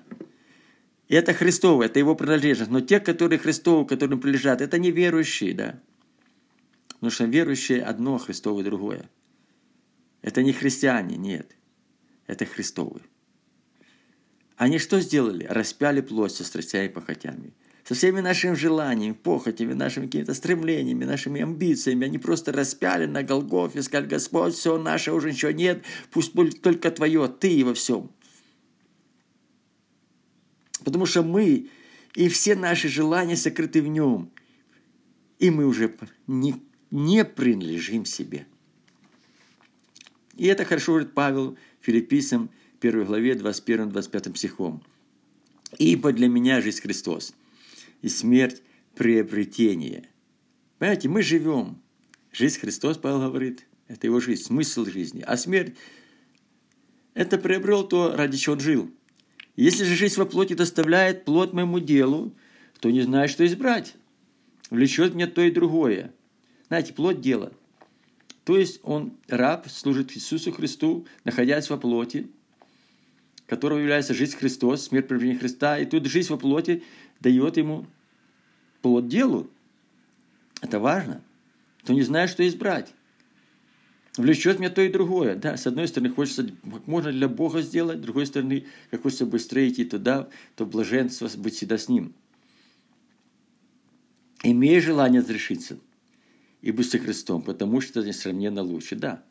И 1.07 1.15
это 1.15 1.33
Христово, 1.33 1.81
это 1.81 1.97
его 1.97 2.13
принадлежность. 2.13 2.69
Но 2.69 2.81
те, 2.81 2.99
которые 2.99 3.39
Христовы, 3.39 3.87
которым 3.87 4.19
принадлежат, 4.19 4.61
это 4.61 4.77
не 4.77 4.91
верующие, 4.91 5.55
да? 5.55 5.79
Потому 6.89 7.09
что 7.09 7.25
верующие 7.25 7.81
одно, 7.81 8.17
а 8.17 8.19
Христовое 8.19 8.63
другое. 8.63 9.09
Это 10.21 10.43
не 10.43 10.53
христиане, 10.53 11.17
нет. 11.17 11.55
Это 12.27 12.45
Христовые. 12.45 13.03
Они 14.55 14.77
что 14.77 14.99
сделали? 14.99 15.45
Распяли 15.49 16.01
плоть 16.01 16.33
со 16.33 16.43
страстями 16.43 16.85
и 16.85 16.89
похотями. 16.89 17.53
Со 17.83 17.95
всеми 17.95 18.19
нашими 18.19 18.53
желаниями, 18.53 19.13
похотями, 19.13 19.73
нашими 19.73 20.05
какими-то 20.05 20.35
стремлениями, 20.35 21.03
нашими 21.03 21.41
амбициями. 21.41 22.05
Они 22.05 22.19
просто 22.19 22.51
распяли 22.51 23.07
на 23.07 23.23
Голгофе, 23.23 23.81
сказали, 23.81 24.07
Господь, 24.07 24.53
все 24.53 24.77
наше 24.77 25.13
уже 25.13 25.31
ничего 25.31 25.51
нет, 25.51 25.83
пусть 26.11 26.35
будет 26.35 26.61
только 26.61 26.91
Твое, 26.91 27.27
Ты 27.27 27.51
и 27.51 27.63
во 27.63 27.73
всем. 27.73 28.11
Потому 30.83 31.07
что 31.07 31.23
мы 31.23 31.69
и 32.13 32.29
все 32.29 32.55
наши 32.55 32.87
желания 32.87 33.35
сокрыты 33.35 33.81
в 33.81 33.87
Нем. 33.87 34.31
И 35.39 35.49
мы 35.49 35.65
уже 35.65 35.95
не, 36.27 36.61
не 36.91 37.25
принадлежим 37.25 38.05
себе. 38.05 38.45
И 40.35 40.45
это 40.45 40.65
хорошо 40.65 40.93
говорит 40.93 41.13
Павел 41.13 41.57
Филиппийцам, 41.81 42.49
1 42.79 43.05
главе, 43.05 43.33
21-25 43.33 44.37
стихом. 44.37 44.83
«Ибо 45.77 46.11
для 46.11 46.27
меня 46.27 46.61
жизнь 46.61 46.81
Христос, 46.81 47.33
и 48.01 48.09
смерть– 48.09 48.61
приобретение». 48.95 50.09
Понимаете, 50.79 51.09
мы 51.09 51.21
живем. 51.21 51.81
Жизнь 52.31 52.59
Христос, 52.59 52.97
Павел 52.97 53.19
говорит, 53.19 53.67
это 53.87 54.07
его 54.07 54.19
жизнь, 54.19 54.43
смысл 54.43 54.85
жизни. 54.85 55.23
А 55.25 55.37
смерть– 55.37 55.75
это 57.13 57.37
приобрел 57.37 57.87
то, 57.87 58.15
ради 58.15 58.37
чего 58.37 58.53
он 58.53 58.61
жил. 58.61 58.91
Если 59.55 59.83
же 59.83 59.95
жизнь 59.95 60.17
во 60.17 60.25
плоти 60.25 60.53
доставляет 60.53 61.25
плод 61.25 61.53
моему 61.53 61.79
делу, 61.79 62.33
то 62.79 62.89
не 62.89 63.01
знаю, 63.01 63.29
что 63.29 63.45
избрать. 63.45 63.95
Влечет 64.69 65.13
мне 65.13 65.27
то 65.27 65.41
и 65.41 65.51
другое. 65.51 66.13
Знаете, 66.67 66.93
плод 66.93 67.21
дела– 67.21 67.53
то 68.43 68.57
есть 68.57 68.79
он, 68.83 69.13
раб, 69.27 69.67
служит 69.69 70.15
Иисусу 70.15 70.51
Христу, 70.51 71.05
находясь 71.23 71.69
во 71.69 71.77
плоти, 71.77 72.29
которого 73.45 73.79
является 73.79 74.13
жизнь 74.13 74.35
Христос, 74.35 74.87
смерть 74.87 75.07
приближения 75.07 75.39
Христа. 75.39 75.77
И 75.77 75.85
тут 75.85 76.05
жизнь 76.05 76.29
во 76.29 76.37
плоти 76.37 76.83
дает 77.19 77.57
ему 77.57 77.85
плод 78.81 79.07
делу. 79.07 79.49
Это 80.61 80.79
важно. 80.79 81.21
То 81.83 81.93
не 81.93 82.01
знает, 82.01 82.29
что 82.29 82.47
избрать. 82.47 82.93
Влечет 84.17 84.59
меня 84.59 84.69
то 84.69 84.81
и 84.81 84.89
другое. 84.89 85.35
Да, 85.35 85.55
с 85.55 85.67
одной 85.67 85.87
стороны, 85.87 86.13
хочется 86.13 86.43
как 86.43 86.87
можно 86.87 87.11
для 87.11 87.29
Бога 87.29 87.61
сделать, 87.61 87.99
с 87.99 88.01
другой 88.01 88.25
стороны, 88.25 88.65
хочется 89.01 89.25
быстрее 89.25 89.69
идти 89.69 89.85
туда, 89.85 90.27
то 90.55 90.65
блаженство 90.65 91.29
быть 91.37 91.55
всегда 91.55 91.77
с 91.77 91.87
Ним. 91.87 92.13
Имея 94.43 94.81
желание 94.81 95.21
разрешиться– 95.21 95.77
и 96.61 96.83
со 96.83 96.99
Христом, 96.99 97.41
потому 97.41 97.81
что 97.81 98.03
несравненно 98.03 98.61
лучше. 98.61 98.95
Да, 98.95 99.23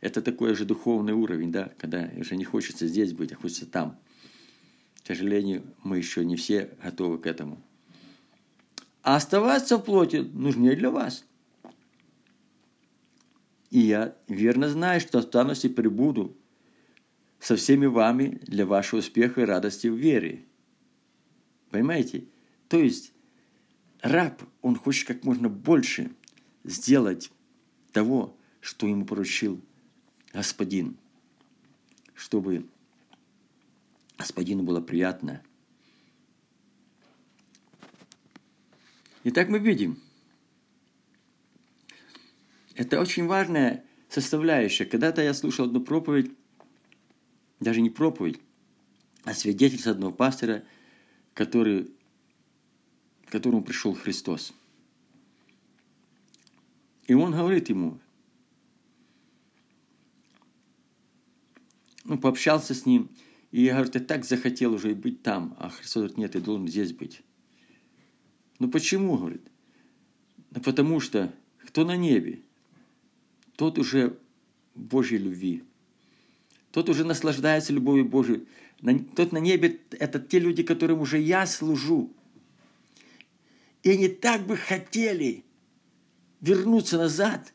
это 0.00 0.22
такой 0.22 0.54
же 0.54 0.64
духовный 0.64 1.12
уровень, 1.12 1.50
да, 1.50 1.72
когда 1.78 2.08
уже 2.16 2.36
не 2.36 2.44
хочется 2.44 2.86
здесь 2.86 3.12
быть, 3.12 3.32
а 3.32 3.36
хочется 3.36 3.66
там. 3.66 3.98
К 5.02 5.06
сожалению, 5.08 5.62
мы 5.82 5.98
еще 5.98 6.24
не 6.24 6.36
все 6.36 6.70
готовы 6.82 7.18
к 7.18 7.26
этому. 7.26 7.60
А 9.02 9.16
оставаться 9.16 9.78
в 9.78 9.84
плоти 9.84 10.16
нужнее 10.16 10.74
для 10.76 10.90
вас. 10.90 11.24
И 13.70 13.80
я 13.80 14.16
верно 14.28 14.68
знаю, 14.68 15.00
что 15.00 15.18
останусь 15.18 15.64
и 15.64 15.68
прибуду 15.68 16.36
со 17.38 17.56
всеми 17.56 17.86
вами 17.86 18.40
для 18.42 18.66
вашего 18.66 19.00
успеха 19.00 19.42
и 19.42 19.44
радости 19.44 19.88
в 19.88 19.96
вере. 19.96 20.44
Понимаете? 21.70 22.24
То 22.68 22.78
есть 22.78 23.12
раб, 24.00 24.42
он 24.62 24.76
хочет 24.76 25.06
как 25.08 25.24
можно 25.24 25.48
больше– 25.48 26.10
сделать 26.66 27.30
того, 27.92 28.36
что 28.60 28.86
ему 28.86 29.06
поручил 29.06 29.60
Господин, 30.32 30.98
чтобы 32.14 32.66
Господину 34.18 34.64
было 34.64 34.80
приятно. 34.80 35.42
Итак, 39.24 39.48
мы 39.48 39.58
видим, 39.58 39.98
это 42.74 43.00
очень 43.00 43.26
важная 43.26 43.84
составляющая. 44.08 44.84
Когда-то 44.84 45.22
я 45.22 45.32
слушал 45.32 45.66
одну 45.66 45.80
проповедь, 45.80 46.30
даже 47.60 47.80
не 47.80 47.90
проповедь, 47.90 48.40
а 49.24 49.32
свидетельство 49.32 49.92
одного 49.92 50.12
пастора, 50.12 50.64
который, 51.34 51.90
к 53.26 53.30
которому 53.30 53.62
пришел 53.62 53.94
Христос– 53.94 54.52
и 57.06 57.14
он 57.14 57.32
говорит 57.32 57.68
ему, 57.68 57.98
ну, 62.04 62.18
пообщался 62.18 62.74
с 62.74 62.86
ним, 62.86 63.10
и 63.50 63.62
я 63.62 63.74
говорю, 63.74 63.90
ты 63.90 64.00
так 64.00 64.24
захотел 64.24 64.74
уже 64.74 64.94
быть 64.94 65.22
там, 65.22 65.56
а 65.58 65.70
Христос 65.70 66.02
говорит, 66.02 66.18
нет, 66.18 66.32
ты 66.32 66.40
должен 66.40 66.68
здесь 66.68 66.92
быть. 66.92 67.22
Ну 68.58 68.68
почему, 68.68 69.16
говорит? 69.16 69.42
Ну 70.50 70.60
потому 70.60 71.00
что 71.00 71.32
кто 71.58 71.84
на 71.84 71.96
небе, 71.96 72.40
тот 73.56 73.78
уже 73.78 74.18
Божьей 74.74 75.18
любви. 75.18 75.62
Тот 76.70 76.88
уже 76.88 77.04
наслаждается 77.04 77.72
любовью 77.72 78.04
Божией. 78.04 78.46
Тот 79.14 79.32
на 79.32 79.38
небе– 79.38 79.80
это 79.92 80.20
те 80.20 80.38
люди, 80.38 80.62
которым 80.62 81.00
уже 81.00 81.18
я 81.18 81.46
служу. 81.46 82.12
И 83.82 83.90
они 83.90 84.08
так 84.08 84.46
бы 84.46 84.56
хотели, 84.56 85.45
вернуться 86.40 86.98
назад 86.98 87.52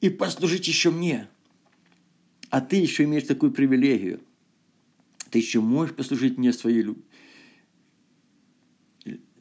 и 0.00 0.10
послужить 0.10 0.68
еще 0.68 0.90
мне. 0.90 1.28
А 2.50 2.60
ты 2.60 2.76
еще 2.76 3.04
имеешь 3.04 3.24
такую 3.24 3.52
привилегию. 3.52 4.20
Ты 5.30 5.38
еще 5.38 5.60
можешь 5.60 5.94
послужить 5.94 6.38
мне 6.38 6.52
свою 6.52 6.96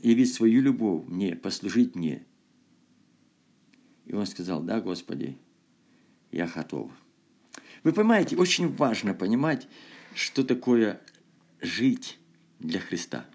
явить 0.01 0.33
свою 0.33 0.61
любовь 0.61 1.05
мне, 1.07 1.35
послужить 1.35 1.95
мне. 1.95 2.25
И 4.05 4.13
он 4.13 4.25
сказал, 4.25 4.61
да, 4.63 4.79
Господи, 4.79 5.37
я 6.31 6.47
готов. 6.47 6.91
Вы 7.83 7.91
понимаете, 7.91 8.37
очень 8.37 8.73
важно 8.73 9.13
понимать, 9.13 9.67
что 10.15 10.43
такое 10.43 11.01
жить 11.61 12.17
для 12.59 12.79
Христа. 12.79 13.25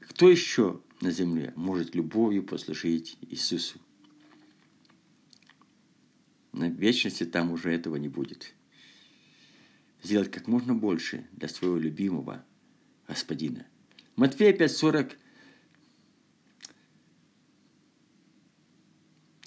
Кто 0.00 0.28
еще 0.28 0.81
на 1.02 1.10
земле 1.10 1.52
может 1.56 1.96
любовью 1.96 2.44
послужить 2.44 3.18
Иисусу. 3.22 3.80
На 6.52 6.68
вечности 6.68 7.24
там 7.24 7.50
уже 7.50 7.72
этого 7.72 7.96
не 7.96 8.08
будет. 8.08 8.54
Сделать 10.02 10.30
как 10.30 10.46
можно 10.46 10.74
больше 10.74 11.26
для 11.32 11.48
своего 11.48 11.76
любимого 11.76 12.44
Господина. 13.08 13.66
Матфея 14.14 14.52
5.40 14.56 15.16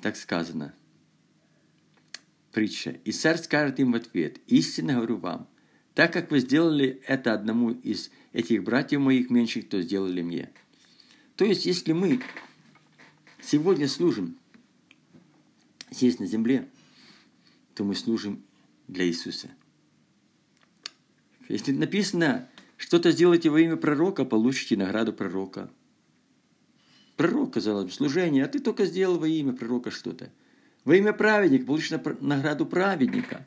так 0.01 0.17
сказано. 0.17 0.73
Притча. 2.51 2.91
И 3.05 3.11
царь 3.11 3.37
скажет 3.37 3.79
им 3.79 3.93
в 3.93 3.95
ответ, 3.95 4.39
истинно 4.47 4.95
говорю 4.95 5.17
вам, 5.17 5.49
так 5.93 6.11
как 6.11 6.31
вы 6.31 6.39
сделали 6.39 7.01
это 7.07 7.33
одному 7.33 7.71
из 7.71 8.11
этих 8.33 8.63
братьев 8.63 8.99
моих 8.99 9.29
меньших, 9.29 9.69
то 9.69 9.81
сделали 9.81 10.21
мне. 10.21 10.51
То 11.35 11.43
есть, 11.45 11.65
если 11.65 11.91
мы 11.91 12.21
сегодня 13.41 13.87
служим 13.87 14.37
здесь 15.91 16.19
на 16.19 16.25
земле, 16.25 16.67
то 17.73 17.83
мы 17.83 17.95
служим 17.95 18.41
для 18.87 19.05
Иисуса. 19.05 19.49
Если 21.49 21.71
написано, 21.73 22.49
что-то 22.77 23.11
сделайте 23.11 23.49
во 23.49 23.59
имя 23.59 23.75
пророка, 23.75 24.25
получите 24.25 24.77
награду 24.77 25.13
пророка. 25.13 25.69
Пророк, 27.17 27.53
казалось 27.53 27.85
бы, 27.85 27.91
служение, 27.91 28.45
а 28.45 28.47
ты 28.47 28.59
только 28.59 28.85
сделал 28.85 29.19
во 29.19 29.27
имя 29.27 29.53
пророка 29.53 29.91
что-то. 29.91 30.31
Во 30.83 30.95
имя 30.95 31.13
праведника 31.13 31.65
получишь 31.65 31.91
награду 32.21 32.65
праведника. 32.65 33.45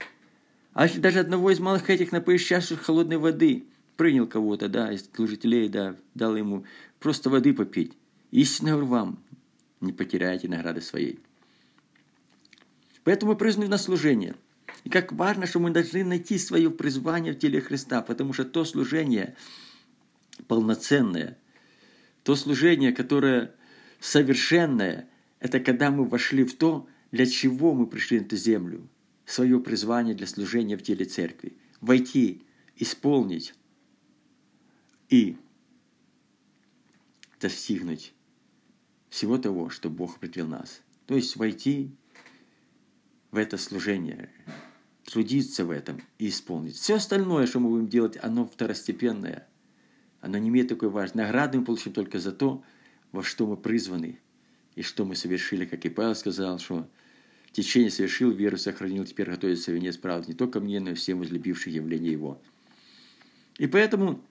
А 0.73 0.85
если 0.85 1.01
даже 1.01 1.21
одного 1.21 1.51
из 1.51 1.61
малых 1.61 1.89
этих 1.91 2.13
напоишь 2.13 2.45
чашу 2.45 2.77
холодной 2.77 3.17
воды, 3.17 3.65
принял 3.99 4.29
кого-то, 4.29 4.69
да, 4.69 4.93
из 4.93 5.11
служителей, 5.15 5.69
да, 5.69 5.97
дал 6.15 6.37
ему 6.37 6.65
просто 7.01 7.29
воды 7.29 7.53
попить. 7.53 7.93
Истинно 8.31 8.79
вам, 8.79 9.19
не 9.81 9.93
потеряйте 9.93 10.49
награды 10.49 10.81
своей. 10.81 11.19
Поэтому 13.03 13.33
мы 13.33 13.39
призваны 13.39 13.69
на 13.69 13.77
служение. 13.77 14.37
И 14.85 14.89
как 14.89 15.13
важно, 15.13 15.47
что 15.47 15.59
мы 15.59 15.71
должны 15.71 16.05
найти 16.05 16.39
свое 16.39 16.71
призвание 16.71 17.33
в 17.33 17.41
теле 17.41 17.61
Христа, 17.61 18.01
потому 18.01 18.33
что 18.33 18.45
то 18.45 18.65
служение 18.65 19.35
полноценное, 20.47 21.37
то 22.23 22.37
служение, 22.37 22.93
которое 22.93 23.53
совершенное, 23.99 25.09
это 25.41 25.59
когда 25.59 25.91
мы 25.91 26.05
вошли 26.05 26.45
в 26.45 26.57
то, 26.57 26.87
для 27.11 27.27
чего 27.27 27.75
мы 27.75 27.89
пришли 27.89 28.21
на 28.21 28.25
эту 28.25 28.37
землю, 28.37 28.89
свое 29.27 29.59
призвание 29.59 30.15
для 30.15 30.29
служения 30.29 30.77
в 30.77 30.83
теле 30.83 31.05
церкви. 31.05 31.57
Войти, 31.81 32.43
исполнить 32.77 33.55
и 35.09 35.37
достигнуть 37.41 38.13
всего 39.09 39.39
того, 39.39 39.71
что 39.71 39.91
Бог 39.91 40.17
определил 40.17 40.49
нас. 40.49 40.83
То 41.07 41.15
есть 41.15 41.37
войти 41.37 41.91
в 43.31 43.37
это 43.37 43.57
служение, 43.57 44.31
трудиться 45.05 45.65
в 45.65 45.71
этом 45.71 46.03
и 46.19 46.29
исполнить. 46.29 46.77
Все 46.77 46.97
остальное, 46.97 47.47
что 47.47 47.61
мы 47.61 47.71
будем 47.71 47.89
делать, 47.89 48.19
оно 48.21 48.47
второстепенное. 48.47 49.47
Оно 50.21 50.37
не 50.39 50.49
имеет 50.49 50.69
такой 50.69 50.89
важности. 50.89 51.19
Награды 51.19 51.59
мы 51.59 51.65
получим 51.65 51.93
только 51.93 52.19
за 52.19 52.33
то, 52.33 52.63
во 53.13 53.23
что 53.23 53.47
мы 53.47 53.57
призваны 53.57 54.21
и 54.75 54.83
что 54.83 55.05
мы 55.05 55.17
совершили, 55.17 55.65
как 55.65 55.85
и 55.85 55.89
Павел 55.89 56.15
сказал, 56.15 56.59
что 56.59 56.89
течение 57.53 57.91
совершил, 57.91 58.31
веру 58.31 58.57
сохранил, 58.57 59.05
теперь 59.05 59.31
готовится 59.31 59.73
венец 59.73 59.97
правды 59.97 60.29
не 60.29 60.35
только 60.35 60.61
мне, 60.61 60.81
но 60.81 60.91
и 60.91 60.95
всем 60.95 61.19
возлюбивших 61.19 61.73
явление 61.73 62.13
Его. 62.13 62.41
И 63.59 63.67
поэтому 63.67 64.23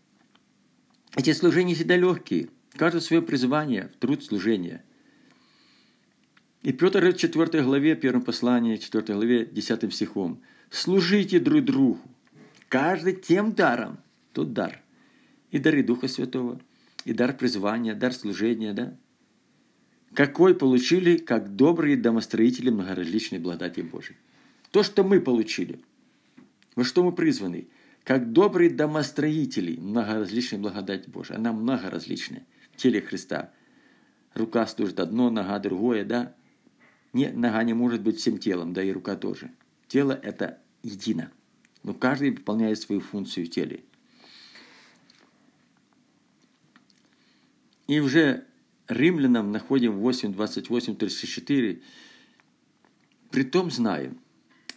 эти 1.17 1.33
служения 1.33 1.73
всегда 1.73 1.97
легкие. 1.97 2.49
Каждое 2.73 3.01
свое 3.01 3.21
призвание 3.23 3.89
труд 3.99 4.23
служения. 4.23 4.83
И 6.61 6.71
Петр 6.71 7.03
в 7.03 7.17
4 7.17 7.63
главе, 7.63 7.95
первом 7.95 8.21
послании, 8.21 8.77
4 8.77 9.15
главе, 9.15 9.45
10 9.45 9.93
стихом. 9.93 10.41
«Служите 10.69 11.39
друг 11.39 11.63
другу, 11.63 11.99
каждый 12.69 13.13
тем 13.13 13.53
даром, 13.53 13.97
тот 14.33 14.53
дар, 14.53 14.81
и 15.49 15.59
дары 15.59 15.81
Духа 15.81 16.07
Святого, 16.07 16.61
и 17.05 17.13
дар 17.13 17.35
призвания, 17.35 17.95
дар 17.95 18.13
служения, 18.13 18.73
да? 18.73 18.95
Какой 20.13 20.55
получили, 20.55 21.17
как 21.17 21.55
добрые 21.55 21.95
домостроители 21.95 22.69
многоразличной 22.69 23.39
благодати 23.39 23.79
Божией. 23.79 24.17
То, 24.71 24.83
что 24.83 25.03
мы 25.03 25.21
получили, 25.21 25.79
во 26.75 26.83
что 26.83 27.03
мы 27.03 27.11
призваны, 27.11 27.67
как 28.07 28.31
добрые 28.31 28.69
домостроители 28.69 29.75
многоразличной 29.75 30.59
благодати 30.59 31.09
Божией. 31.09 31.39
Она 31.39 31.51
многоразличная 31.51 32.47
в 32.71 32.77
теле 32.77 33.01
Христа. 33.01 33.51
Рука 34.33 34.65
служит 34.65 35.01
одно, 35.01 35.29
нога 35.29 35.59
другое, 35.59 36.05
да? 36.05 36.33
Не, 37.11 37.27
нога 37.31 37.61
не 37.63 37.73
может 37.73 38.01
быть 38.01 38.17
всем 38.17 38.37
телом, 38.37 38.71
да 38.71 38.81
и 38.81 38.93
рука 38.93 39.17
тоже. 39.17 39.51
Тело– 39.89 40.13
это 40.23 40.61
едино. 40.83 41.33
Но 41.83 41.93
каждый 41.93 42.29
выполняет 42.29 42.79
свою 42.79 43.01
функцию 43.01 43.45
в 43.45 43.49
теле. 43.49 43.83
И 47.87 47.99
уже 47.99 48.45
римлянам 48.87 49.51
находим 49.51 49.97
8, 49.97 50.31
28, 50.31 50.95
34. 50.95 51.81
Притом 53.31 53.69
знаем, 53.69 54.17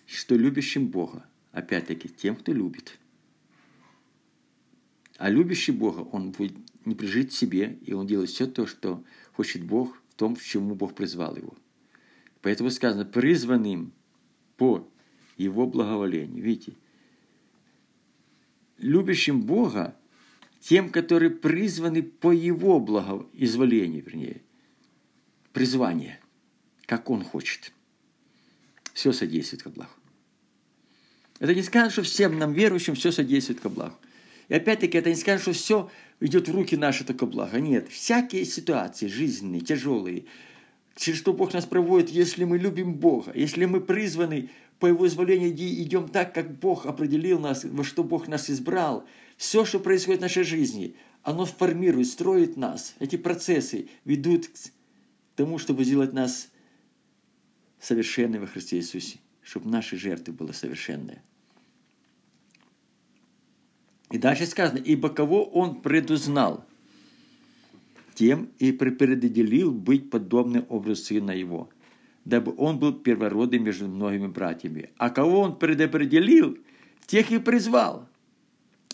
что 0.04 0.34
любящим 0.34 0.88
Бога, 0.88 1.26
опять-таки 1.52 2.08
тем, 2.08 2.34
кто 2.34 2.52
любит. 2.52 2.98
А 5.20 5.28
любящий 5.28 5.72
Бога, 5.72 5.98
он 5.98 6.30
будет 6.30 6.54
не 6.86 6.94
прижить 6.94 7.34
себе, 7.34 7.78
и 7.84 7.92
он 7.92 8.06
делает 8.06 8.30
все 8.30 8.46
то, 8.46 8.66
что 8.66 9.04
хочет 9.34 9.62
Бог 9.62 9.94
в 10.08 10.14
том, 10.14 10.34
к 10.34 10.40
чему 10.40 10.74
Бог 10.74 10.94
призвал 10.94 11.36
его. 11.36 11.52
Поэтому 12.40 12.70
сказано, 12.70 13.04
призванным 13.04 13.92
по 14.56 14.88
его 15.36 15.66
благоволению. 15.66 16.42
Видите, 16.42 16.72
любящим 18.78 19.42
Бога 19.42 19.94
тем, 20.58 20.88
которые 20.88 21.28
призваны 21.28 22.02
по 22.02 22.32
Его 22.32 22.80
благоизволению, 22.80 24.02
вернее, 24.02 24.40
призвание, 25.52 26.18
как 26.86 27.10
Он 27.10 27.22
хочет. 27.24 27.74
Все 28.94 29.12
содействует 29.12 29.64
ко 29.64 29.68
благу. 29.68 29.92
Это 31.40 31.54
не 31.54 31.62
скажет, 31.62 31.92
что 31.92 32.02
всем 32.04 32.38
нам 32.38 32.54
верующим 32.54 32.94
все 32.94 33.12
содействует 33.12 33.60
ко 33.60 33.68
благу. 33.68 33.96
И 34.50 34.54
опять-таки 34.54 34.98
это 34.98 35.08
не 35.08 35.16
скажет, 35.16 35.40
что 35.40 35.52
все 35.52 35.90
идет 36.20 36.48
в 36.48 36.54
руки 36.54 36.76
наши 36.76 37.04
только 37.04 37.24
благо. 37.24 37.58
Нет, 37.58 37.88
всякие 37.88 38.44
ситуации 38.44 39.06
жизненные, 39.06 39.62
тяжелые, 39.62 40.24
через 40.94 41.18
что 41.18 41.32
Бог 41.32 41.54
нас 41.54 41.64
проводит, 41.64 42.10
если 42.10 42.44
мы 42.44 42.58
любим 42.58 42.92
Бога, 42.92 43.32
если 43.34 43.64
мы 43.64 43.80
призваны 43.80 44.50
по 44.78 44.86
Его 44.86 45.06
изволению 45.06 45.50
идем 45.54 46.08
так, 46.08 46.34
как 46.34 46.58
Бог 46.58 46.84
определил 46.84 47.38
нас, 47.38 47.64
во 47.64 47.84
что 47.84 48.04
Бог 48.04 48.28
нас 48.28 48.50
избрал– 48.50 49.06
все, 49.40 49.64
что 49.64 49.80
происходит 49.80 50.20
в 50.20 50.22
нашей 50.24 50.42
жизни, 50.42 50.94
оно 51.22 51.46
формирует, 51.46 52.08
строит 52.08 52.58
нас. 52.58 52.94
Эти 52.98 53.16
процессы 53.16 53.88
ведут 54.04 54.48
к 54.48 54.52
тому, 55.34 55.56
чтобы 55.56 55.82
сделать 55.84 56.12
нас 56.12 56.50
совершенными 57.80 58.42
во 58.42 58.46
Христе 58.46 58.76
Иисусе, 58.76 59.18
чтобы 59.40 59.70
наши 59.70 59.96
жертвы 59.96 60.34
были 60.34 60.52
совершенные. 60.52 61.22
И 64.10 64.18
дальше 64.18 64.46
сказано, 64.46 64.78
ибо 64.78 65.08
кого 65.08 65.44
он 65.44 65.80
предузнал, 65.80 66.64
тем 68.14 68.50
и 68.58 68.72
предопределил 68.72 69.70
быть 69.70 70.10
подобным 70.10 70.66
образу 70.68 71.02
сына 71.04 71.30
его, 71.30 71.70
дабы 72.24 72.54
он 72.56 72.78
был 72.78 72.92
первородным 72.92 73.64
между 73.64 73.88
многими 73.88 74.26
братьями. 74.26 74.90
А 74.98 75.10
кого 75.10 75.40
он 75.40 75.58
предопределил, 75.58 76.58
тех 77.06 77.30
и 77.30 77.38
призвал– 77.38 78.08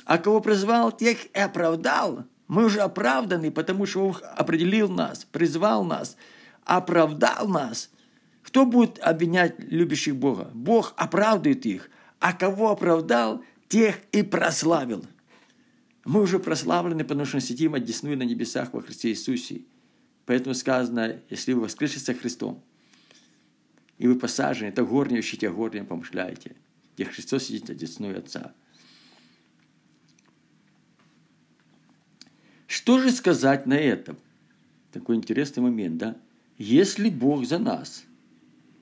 а 0.07 0.18
кого 0.18 0.40
призвал, 0.40 0.92
тех 0.92 1.26
и 1.35 1.38
оправдал. 1.38 2.24
Мы 2.46 2.64
уже 2.66 2.81
оправданы, 2.81 3.50
потому 3.50 3.87
что 3.87 4.07
Он 4.07 4.16
определил 4.37 4.88
нас, 4.88 5.24
призвал 5.24 5.85
нас, 5.85 6.16
оправдал 6.64 7.48
нас. 7.48 7.90
Кто 8.42 8.64
будет 8.64 9.00
обвинять 9.00 9.57
любящих 9.59 10.14
Бога? 10.14 10.48
Бог 10.55 10.94
оправдывает 10.96 11.66
их. 11.66 11.90
А 12.20 12.33
кого 12.33 12.70
оправдал, 12.70 13.42
тех 13.68 13.98
и 14.12 14.22
прославил. 14.22 15.05
Мы 16.05 16.22
уже 16.22 16.38
прославлены, 16.38 17.05
потому 17.05 17.26
что 17.26 17.40
сидим 17.40 17.74
одесную 17.74 18.16
на 18.16 18.22
небесах 18.22 18.72
во 18.72 18.81
Христе 18.81 19.11
Иисусе. 19.11 19.62
Поэтому 20.24 20.55
сказано, 20.55 21.20
если 21.31 21.52
вы 21.52 21.62
воскресли 21.62 21.98
со 21.98 22.14
Христом, 22.14 22.62
и 23.98 24.07
вы 24.07 24.16
посажены, 24.16 24.72
то 24.72 24.85
горнее 24.85 25.20
ищите, 25.20 25.50
горнее 25.50 25.85
помышляете, 25.85 26.55
где 26.94 27.05
Христос 27.05 27.44
сидит 27.44 27.70
одесную 27.70 28.18
Отца. 28.18 28.52
Что 32.66 32.98
же 32.98 33.11
сказать 33.11 33.66
на 33.66 33.74
этом? 33.74 34.16
Такой 34.92 35.16
интересный 35.16 35.62
момент, 35.62 35.98
да? 35.98 36.16
Если 36.59 37.11
Бог 37.11 37.46
за 37.46 37.59
нас, 37.59 38.05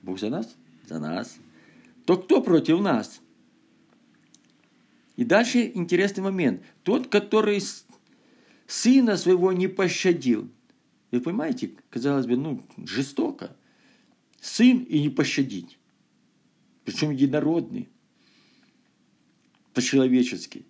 Бог 0.01 0.19
за 0.19 0.29
нас? 0.29 0.55
За 0.87 0.99
нас. 0.99 1.37
То 2.05 2.17
кто 2.17 2.41
против 2.41 2.81
нас? 2.81 3.21
И 5.15 5.23
дальше 5.23 5.71
интересный 5.73 6.23
момент. 6.23 6.63
Тот, 6.83 7.07
который 7.07 7.61
сына 8.67 9.17
своего 9.17 9.51
не 9.53 9.67
пощадил. 9.67 10.51
Вы 11.11 11.21
понимаете, 11.21 11.71
казалось 11.89 12.25
бы, 12.25 12.35
ну, 12.35 12.63
жестоко. 12.77 13.55
Сын 14.41 14.79
и 14.79 15.01
не 15.01 15.09
пощадить. 15.09 15.77
Причем 16.83 17.11
единородный. 17.11 17.89
По-человечески 19.73 20.65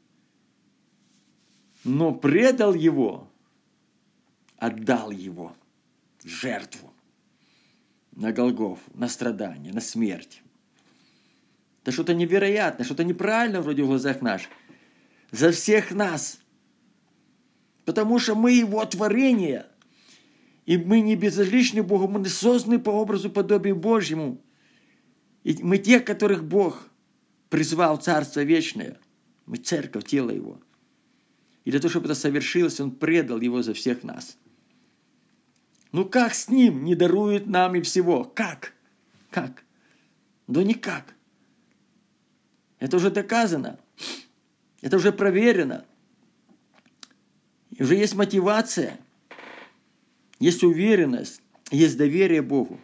но 1.86 2.14
предал 2.14 2.74
его, 2.74 3.32
отдал 4.58 5.12
его 5.12 5.56
жертву 6.24 6.92
на 8.12 8.34
Голгофу, 8.34 8.92
на 8.96 9.08
страдания, 9.08 9.72
на 9.72 9.82
смерть. 9.82 10.42
Это 11.86 11.91
что-то 11.91 12.15
невероятное, 12.15 12.84
что-то 12.84 13.04
неправильно 13.04 13.62
вроде 13.62 13.84
в 13.84 13.86
глазах 13.86 14.24
наших. 14.24 14.50
За 15.30 15.52
всех 15.52 15.91
нас. 15.91 16.39
Потому 17.86 18.17
что 18.17 18.34
мы 18.34 18.54
его 18.54 18.84
творение. 18.86 19.67
И 20.65 20.80
мы 20.80 21.02
не 21.02 21.15
безразличны 21.15 21.84
Богу, 21.84 22.08
мы 22.08 22.26
созданы 22.26 22.80
по 22.80 22.89
образу 22.89 23.30
подобию 23.30 23.76
Божьему. 23.76 24.41
И 25.43 25.62
мы 25.62 25.78
те, 25.78 26.00
которых 26.00 26.43
Бог 26.43 26.89
призвал 27.50 28.00
в 28.00 28.02
Царство 28.02 28.39
Вечное. 28.39 28.98
Мы 29.45 29.58
церковь, 29.58 30.06
тело 30.06 30.32
Его. 30.32 30.60
И 31.65 31.69
для 31.69 31.80
того, 31.80 31.91
чтобы 31.91 32.06
это 32.06 32.15
совершилось, 32.15 32.80
Он 32.80 32.89
предал 32.89 33.39
Его 33.39 33.62
за 33.62 33.76
всех 33.76 34.02
нас. 34.02 34.39
Ну 35.91 36.06
как 36.06 36.34
с 36.34 36.50
Ним 36.50 36.84
не 36.84 36.95
дарует 36.95 37.45
нам 37.45 37.76
и 37.76 37.82
всего? 37.82 38.24
Как? 38.24 38.74
Как? 39.30 39.63
Да 40.48 40.63
никак. 40.63 41.14
Это 42.80 42.98
уже 42.98 43.10
доказано. 43.10 43.80
Это 44.82 44.98
уже 44.98 45.12
проверено. 45.12 45.86
И 47.72 47.84
уже 47.84 47.96
есть 47.96 48.16
мотивация, 48.16 49.00
есть 50.40 50.64
уверенность, 50.64 51.42
есть 51.72 51.98
доверие 51.98 52.42
Богу. 52.42 52.80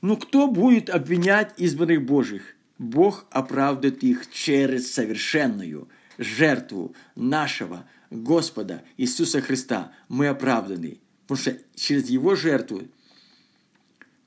Ну 0.00 0.16
кто 0.16 0.48
будет 0.48 0.90
обвинять 0.90 1.54
избранных 1.58 2.04
Божьих? 2.04 2.54
Бог 2.78 3.26
оправдывает 3.30 4.02
их 4.02 4.30
через 4.30 4.92
совершенную 4.92 5.88
жертву 6.18 6.94
нашего 7.14 7.86
Господа 8.10 8.82
Иисуса 8.96 9.40
Христа. 9.40 9.92
Мы 10.08 10.28
оправданы. 10.28 10.98
Потому 11.26 11.40
что 11.40 11.58
через 11.74 12.08
Его 12.08 12.36
жертву 12.36 12.82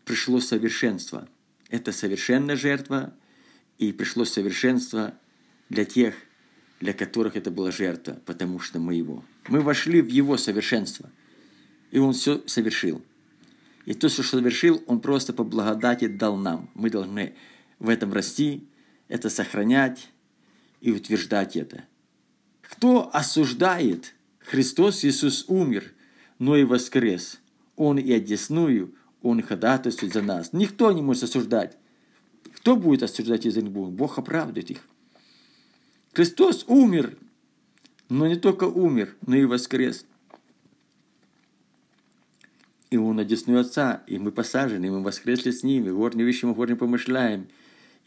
пришло 0.05 0.39
совершенство. 0.39 1.27
Это 1.69 1.91
совершенная 1.91 2.55
жертва, 2.55 3.13
и 3.77 3.91
пришло 3.91 4.25
совершенство 4.25 5.13
для 5.69 5.85
тех, 5.85 6.15
для 6.79 6.93
которых 6.93 7.35
это 7.35 7.51
была 7.51 7.71
жертва, 7.71 8.19
потому 8.25 8.59
что 8.59 8.79
мы 8.79 8.95
Его. 8.95 9.23
Мы 9.47 9.61
вошли 9.61 10.01
в 10.01 10.07
Его 10.07 10.37
совершенство, 10.37 11.09
и 11.91 11.99
Он 11.99 12.13
все 12.13 12.43
совершил. 12.47 13.01
И 13.85 13.93
то, 13.93 14.09
что 14.09 14.23
совершил, 14.23 14.83
Он 14.87 14.99
просто 14.99 15.33
по 15.33 15.43
благодати 15.43 16.07
дал 16.07 16.37
нам. 16.37 16.69
Мы 16.73 16.89
должны 16.89 17.35
в 17.79 17.89
этом 17.89 18.13
расти, 18.13 18.67
это 19.07 19.29
сохранять 19.29 20.09
и 20.81 20.91
утверждать 20.91 21.55
это. 21.55 21.85
Кто 22.61 23.09
осуждает? 23.13 24.13
Христос 24.39 25.03
Иисус 25.03 25.45
умер, 25.47 25.93
но 26.39 26.55
и 26.57 26.63
воскрес. 26.63 27.39
Он 27.75 27.97
и 27.97 28.11
одесную, 28.11 28.93
Он 29.21 29.41
ходатайствует 29.41 30.13
за 30.13 30.21
нас. 30.21 30.53
Никто 30.53 30.91
не 30.91 31.01
может 31.01 31.23
осуждать. 31.23 31.77
Кто 32.57 32.75
будет 32.75 33.03
осуждать 33.03 33.47
Бога? 33.65 33.91
Бог 33.91 34.17
оправдывает 34.17 34.71
их. 34.71 34.79
Христос 36.13 36.65
умер, 36.67 37.17
но 38.09 38.27
не 38.27 38.35
только 38.35 38.65
умер, 38.65 39.15
но 39.25 39.35
и 39.35 39.45
воскрес. 39.45 40.05
И 42.89 42.97
Он 42.97 43.19
одесную 43.19 43.61
Отца, 43.61 44.03
и 44.07 44.17
мы 44.17 44.31
посажены, 44.31 44.85
и 44.85 44.89
мы 44.89 45.03
воскресли 45.03 45.51
с 45.51 45.63
Ним, 45.63 45.87
и 45.87 45.91
горние 45.91 46.25
вещи 46.25 46.45
мы 46.45 46.53
горне 46.53 46.75
помышляем– 46.75 47.47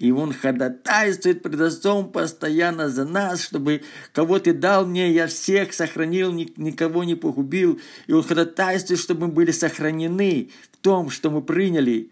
и 0.01 0.13
Он 0.13 0.33
ходатайствует 0.33 1.43
пред 1.43 1.61
Отцом 1.61 2.11
постоянно 2.11 2.89
за 2.89 3.05
нас, 3.05 3.45
чтобы 3.45 3.83
кого 4.15 4.39
Ты 4.39 4.55
дал 4.55 4.87
мне, 4.87 5.13
я 5.13 5.27
всех 5.27 5.75
сохранил, 5.75 6.33
никого 6.33 7.05
не 7.05 7.15
погубил. 7.15 7.79
И 8.07 8.13
Он 8.13 8.23
ходатайствует, 8.23 8.99
чтобы 8.99 9.27
мы 9.27 9.33
были 9.33 9.51
сохранены 9.51 10.49
в 10.73 10.79
том, 10.79 11.11
что 11.11 11.31
мы 11.31 11.43
приняли, 11.43 12.11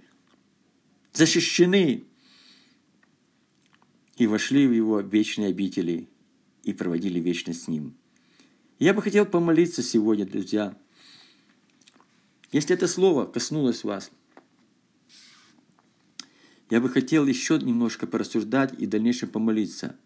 защищены 1.14 2.04
и 4.18 4.26
вошли 4.26 4.66
в 4.66 4.72
Его 4.72 5.00
вечные 5.00 5.48
обители 5.48 6.08
и 6.64 6.72
проводили 6.72 7.18
вечность 7.18 7.62
с 7.62 7.68
Ним. 7.68 7.94
Я 8.78 8.92
бы 8.94 9.02
хотел 9.02 9.24
помолиться 9.24 9.82
сегодня, 9.82 10.26
друзья. 10.26 10.76
Если 12.52 12.74
это 12.74 12.86
слово 12.86 13.24
коснулось 13.24 13.84
вас– 13.84 14.10
я 16.70 16.80
бы 16.80 16.90
хотел 16.90 17.26
еще 17.26 17.58
немножко 17.58 18.06
порассуждать 18.06 18.74
и 18.78 18.86
в 18.86 18.90
дальнейшем 18.90 19.30
помолиться. 19.30 19.96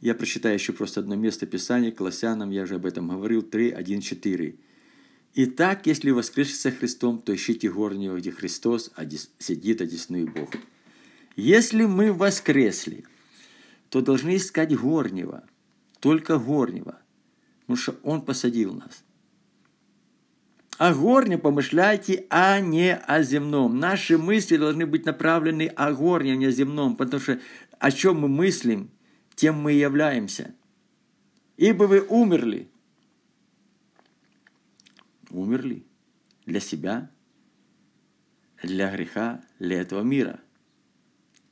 Я 0.00 0.14
прочитаю 0.14 0.54
еще 0.54 0.72
просто 0.72 1.00
одно 1.00 1.14
место 1.14 1.46
Писания, 1.46 1.90
Колоссянам, 1.90 2.50
я 2.50 2.62
уже 2.62 2.76
об 2.76 2.86
этом 2.86 3.08
говорил, 3.08 3.42
3, 3.42 3.70
1, 3.70 4.00
4. 4.00 4.56
«Итак, 5.36 5.86
если 5.86 6.10
воскресли 6.10 6.54
со 6.54 6.70
Христом, 6.70 7.20
то 7.20 7.34
ищите 7.34 7.70
горнего, 7.70 8.18
где 8.18 8.30
Христос 8.30 8.92
сидит, 9.38 9.80
одесную 9.80 10.26
Бога. 10.26 10.58
Если 11.36 11.84
мы 11.84 12.12
воскресли, 12.12 13.04
то 13.94 14.00
должны 14.00 14.34
искать 14.34 14.76
горнего, 14.76 15.44
только 16.00 16.36
горнего, 16.38 16.98
потому 17.60 17.76
что 17.76 17.94
Он 18.02 18.22
посадил 18.22 18.74
нас 18.74 19.04
о 20.78 20.92
горне 20.92 21.38
помышляйте, 21.38 22.26
а 22.30 22.58
не 22.58 22.96
о 22.96 23.22
земном. 23.22 23.78
Наши 23.78 24.18
мысли 24.18 24.56
должны 24.56 24.86
быть 24.86 25.06
направлены 25.06 25.68
о 25.68 25.92
горне, 25.92 26.32
а 26.32 26.36
не 26.36 26.46
о 26.46 26.50
земном, 26.50 26.96
потому 26.96 27.22
что 27.22 27.38
о 27.78 27.92
чем 27.92 28.18
мы 28.20 28.28
мыслим, 28.28 28.90
тем 29.36 29.54
мы 29.54 29.74
и 29.74 29.78
являемся. 29.78 30.52
Ибо 31.56 31.84
вы 31.84 32.00
умерли. 32.00 32.68
Умерли 35.30 35.86
для 36.44 36.58
себя, 36.58 37.08
для 38.60 38.90
греха, 38.90 39.40
для 39.60 39.80
этого 39.80 40.02
мира. 40.02 40.40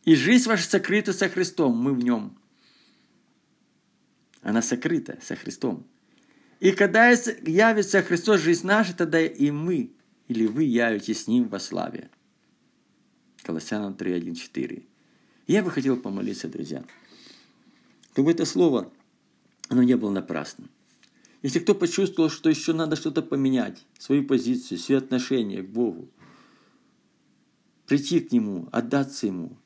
И 0.05 0.15
жизнь 0.15 0.49
ваша 0.49 0.69
сокрыта 0.69 1.13
со 1.13 1.29
Христом, 1.29 1.77
мы 1.77 1.95
в 1.95 2.03
нем. 2.03 2.37
Она 4.41 4.61
сокрыта 4.63 5.19
со 5.23 5.37
Христом. 5.37 5.87
И 6.59 6.73
когда 6.73 7.11
явится 7.11 8.03
Христос 8.03 8.41
жизнь 8.41 8.67
наша, 8.67 8.97
тогда 8.97 9.21
и 9.21 9.51
мы, 9.51 9.93
или 10.29 10.47
вы 10.47 10.65
явитесь 10.65 11.25
с 11.25 11.27
Ним 11.29 11.49
во 11.49 11.61
славе. 11.61 12.11
Колоссянам 13.43 13.95
3, 13.95 14.13
1, 14.13 14.35
4. 14.35 14.83
Я 15.49 15.63
бы 15.63 15.71
хотел 15.71 15.97
помолиться, 15.97 16.49
друзья, 16.49 16.85
чтобы 18.13 18.31
это 18.31 18.45
слово, 18.45 18.93
оно 19.69 19.83
не 19.83 19.97
было 19.97 20.11
напрасным. 20.11 20.71
Если 21.43 21.59
кто 21.59 21.75
почувствовал, 21.75 22.31
что 22.31 22.49
еще 22.49 22.73
надо 22.73 22.95
что-то 22.95 23.23
поменять, 23.23 23.85
свою 23.99 24.25
позицию, 24.25 24.79
свои 24.79 24.99
отношения 24.99 25.63
к 25.63 25.69
Богу, 25.69 26.09
прийти 27.87 28.21
к 28.21 28.31
Нему, 28.31 28.69
отдаться 28.71 29.27
Ему, 29.27 29.57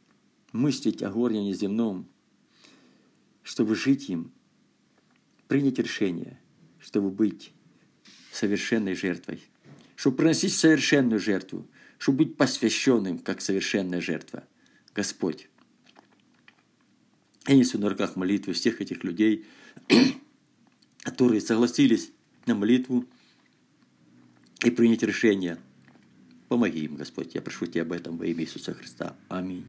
мыслить 0.56 1.02
о 1.02 1.10
горне 1.10 1.44
неземном, 1.44 2.08
чтобы 3.42 3.74
жить 3.74 4.08
им, 4.08 4.32
принять 5.48 5.78
решение– 5.78 6.40
чтобы 6.86 7.10
быть 7.10 7.52
совершенной 8.30 8.94
жертвой, 8.94 9.42
чтобы 9.96 10.18
приносить 10.18 10.54
совершенную 10.54 11.18
жертву, 11.18 11.66
чтобы 11.98 12.18
быть 12.18 12.36
посвященным, 12.36 13.18
как 13.18 13.40
совершенная 13.40 14.00
жертва. 14.00 14.44
Господь. 14.94 15.48
Я 17.48 17.56
несу 17.56 17.78
на 17.78 17.88
руках 17.88 18.14
молитвы 18.14 18.52
всех 18.52 18.80
этих 18.80 19.02
людей, 19.02 19.46
которые 21.00 21.40
согласились 21.40 22.12
на 22.46 22.54
молитву 22.54 23.04
и 24.62 24.70
принять 24.70 25.02
решение. 25.02 25.58
Помоги 26.48 26.84
им, 26.84 26.94
Господь. 26.94 27.34
Я 27.34 27.42
прошу 27.42 27.66
Тебя 27.66 27.82
об 27.82 27.90
этом 27.90 28.16
во 28.16 28.26
имя 28.26 28.44
Иисуса 28.44 28.74
Христа. 28.74 29.16
Аминь. 29.28 29.64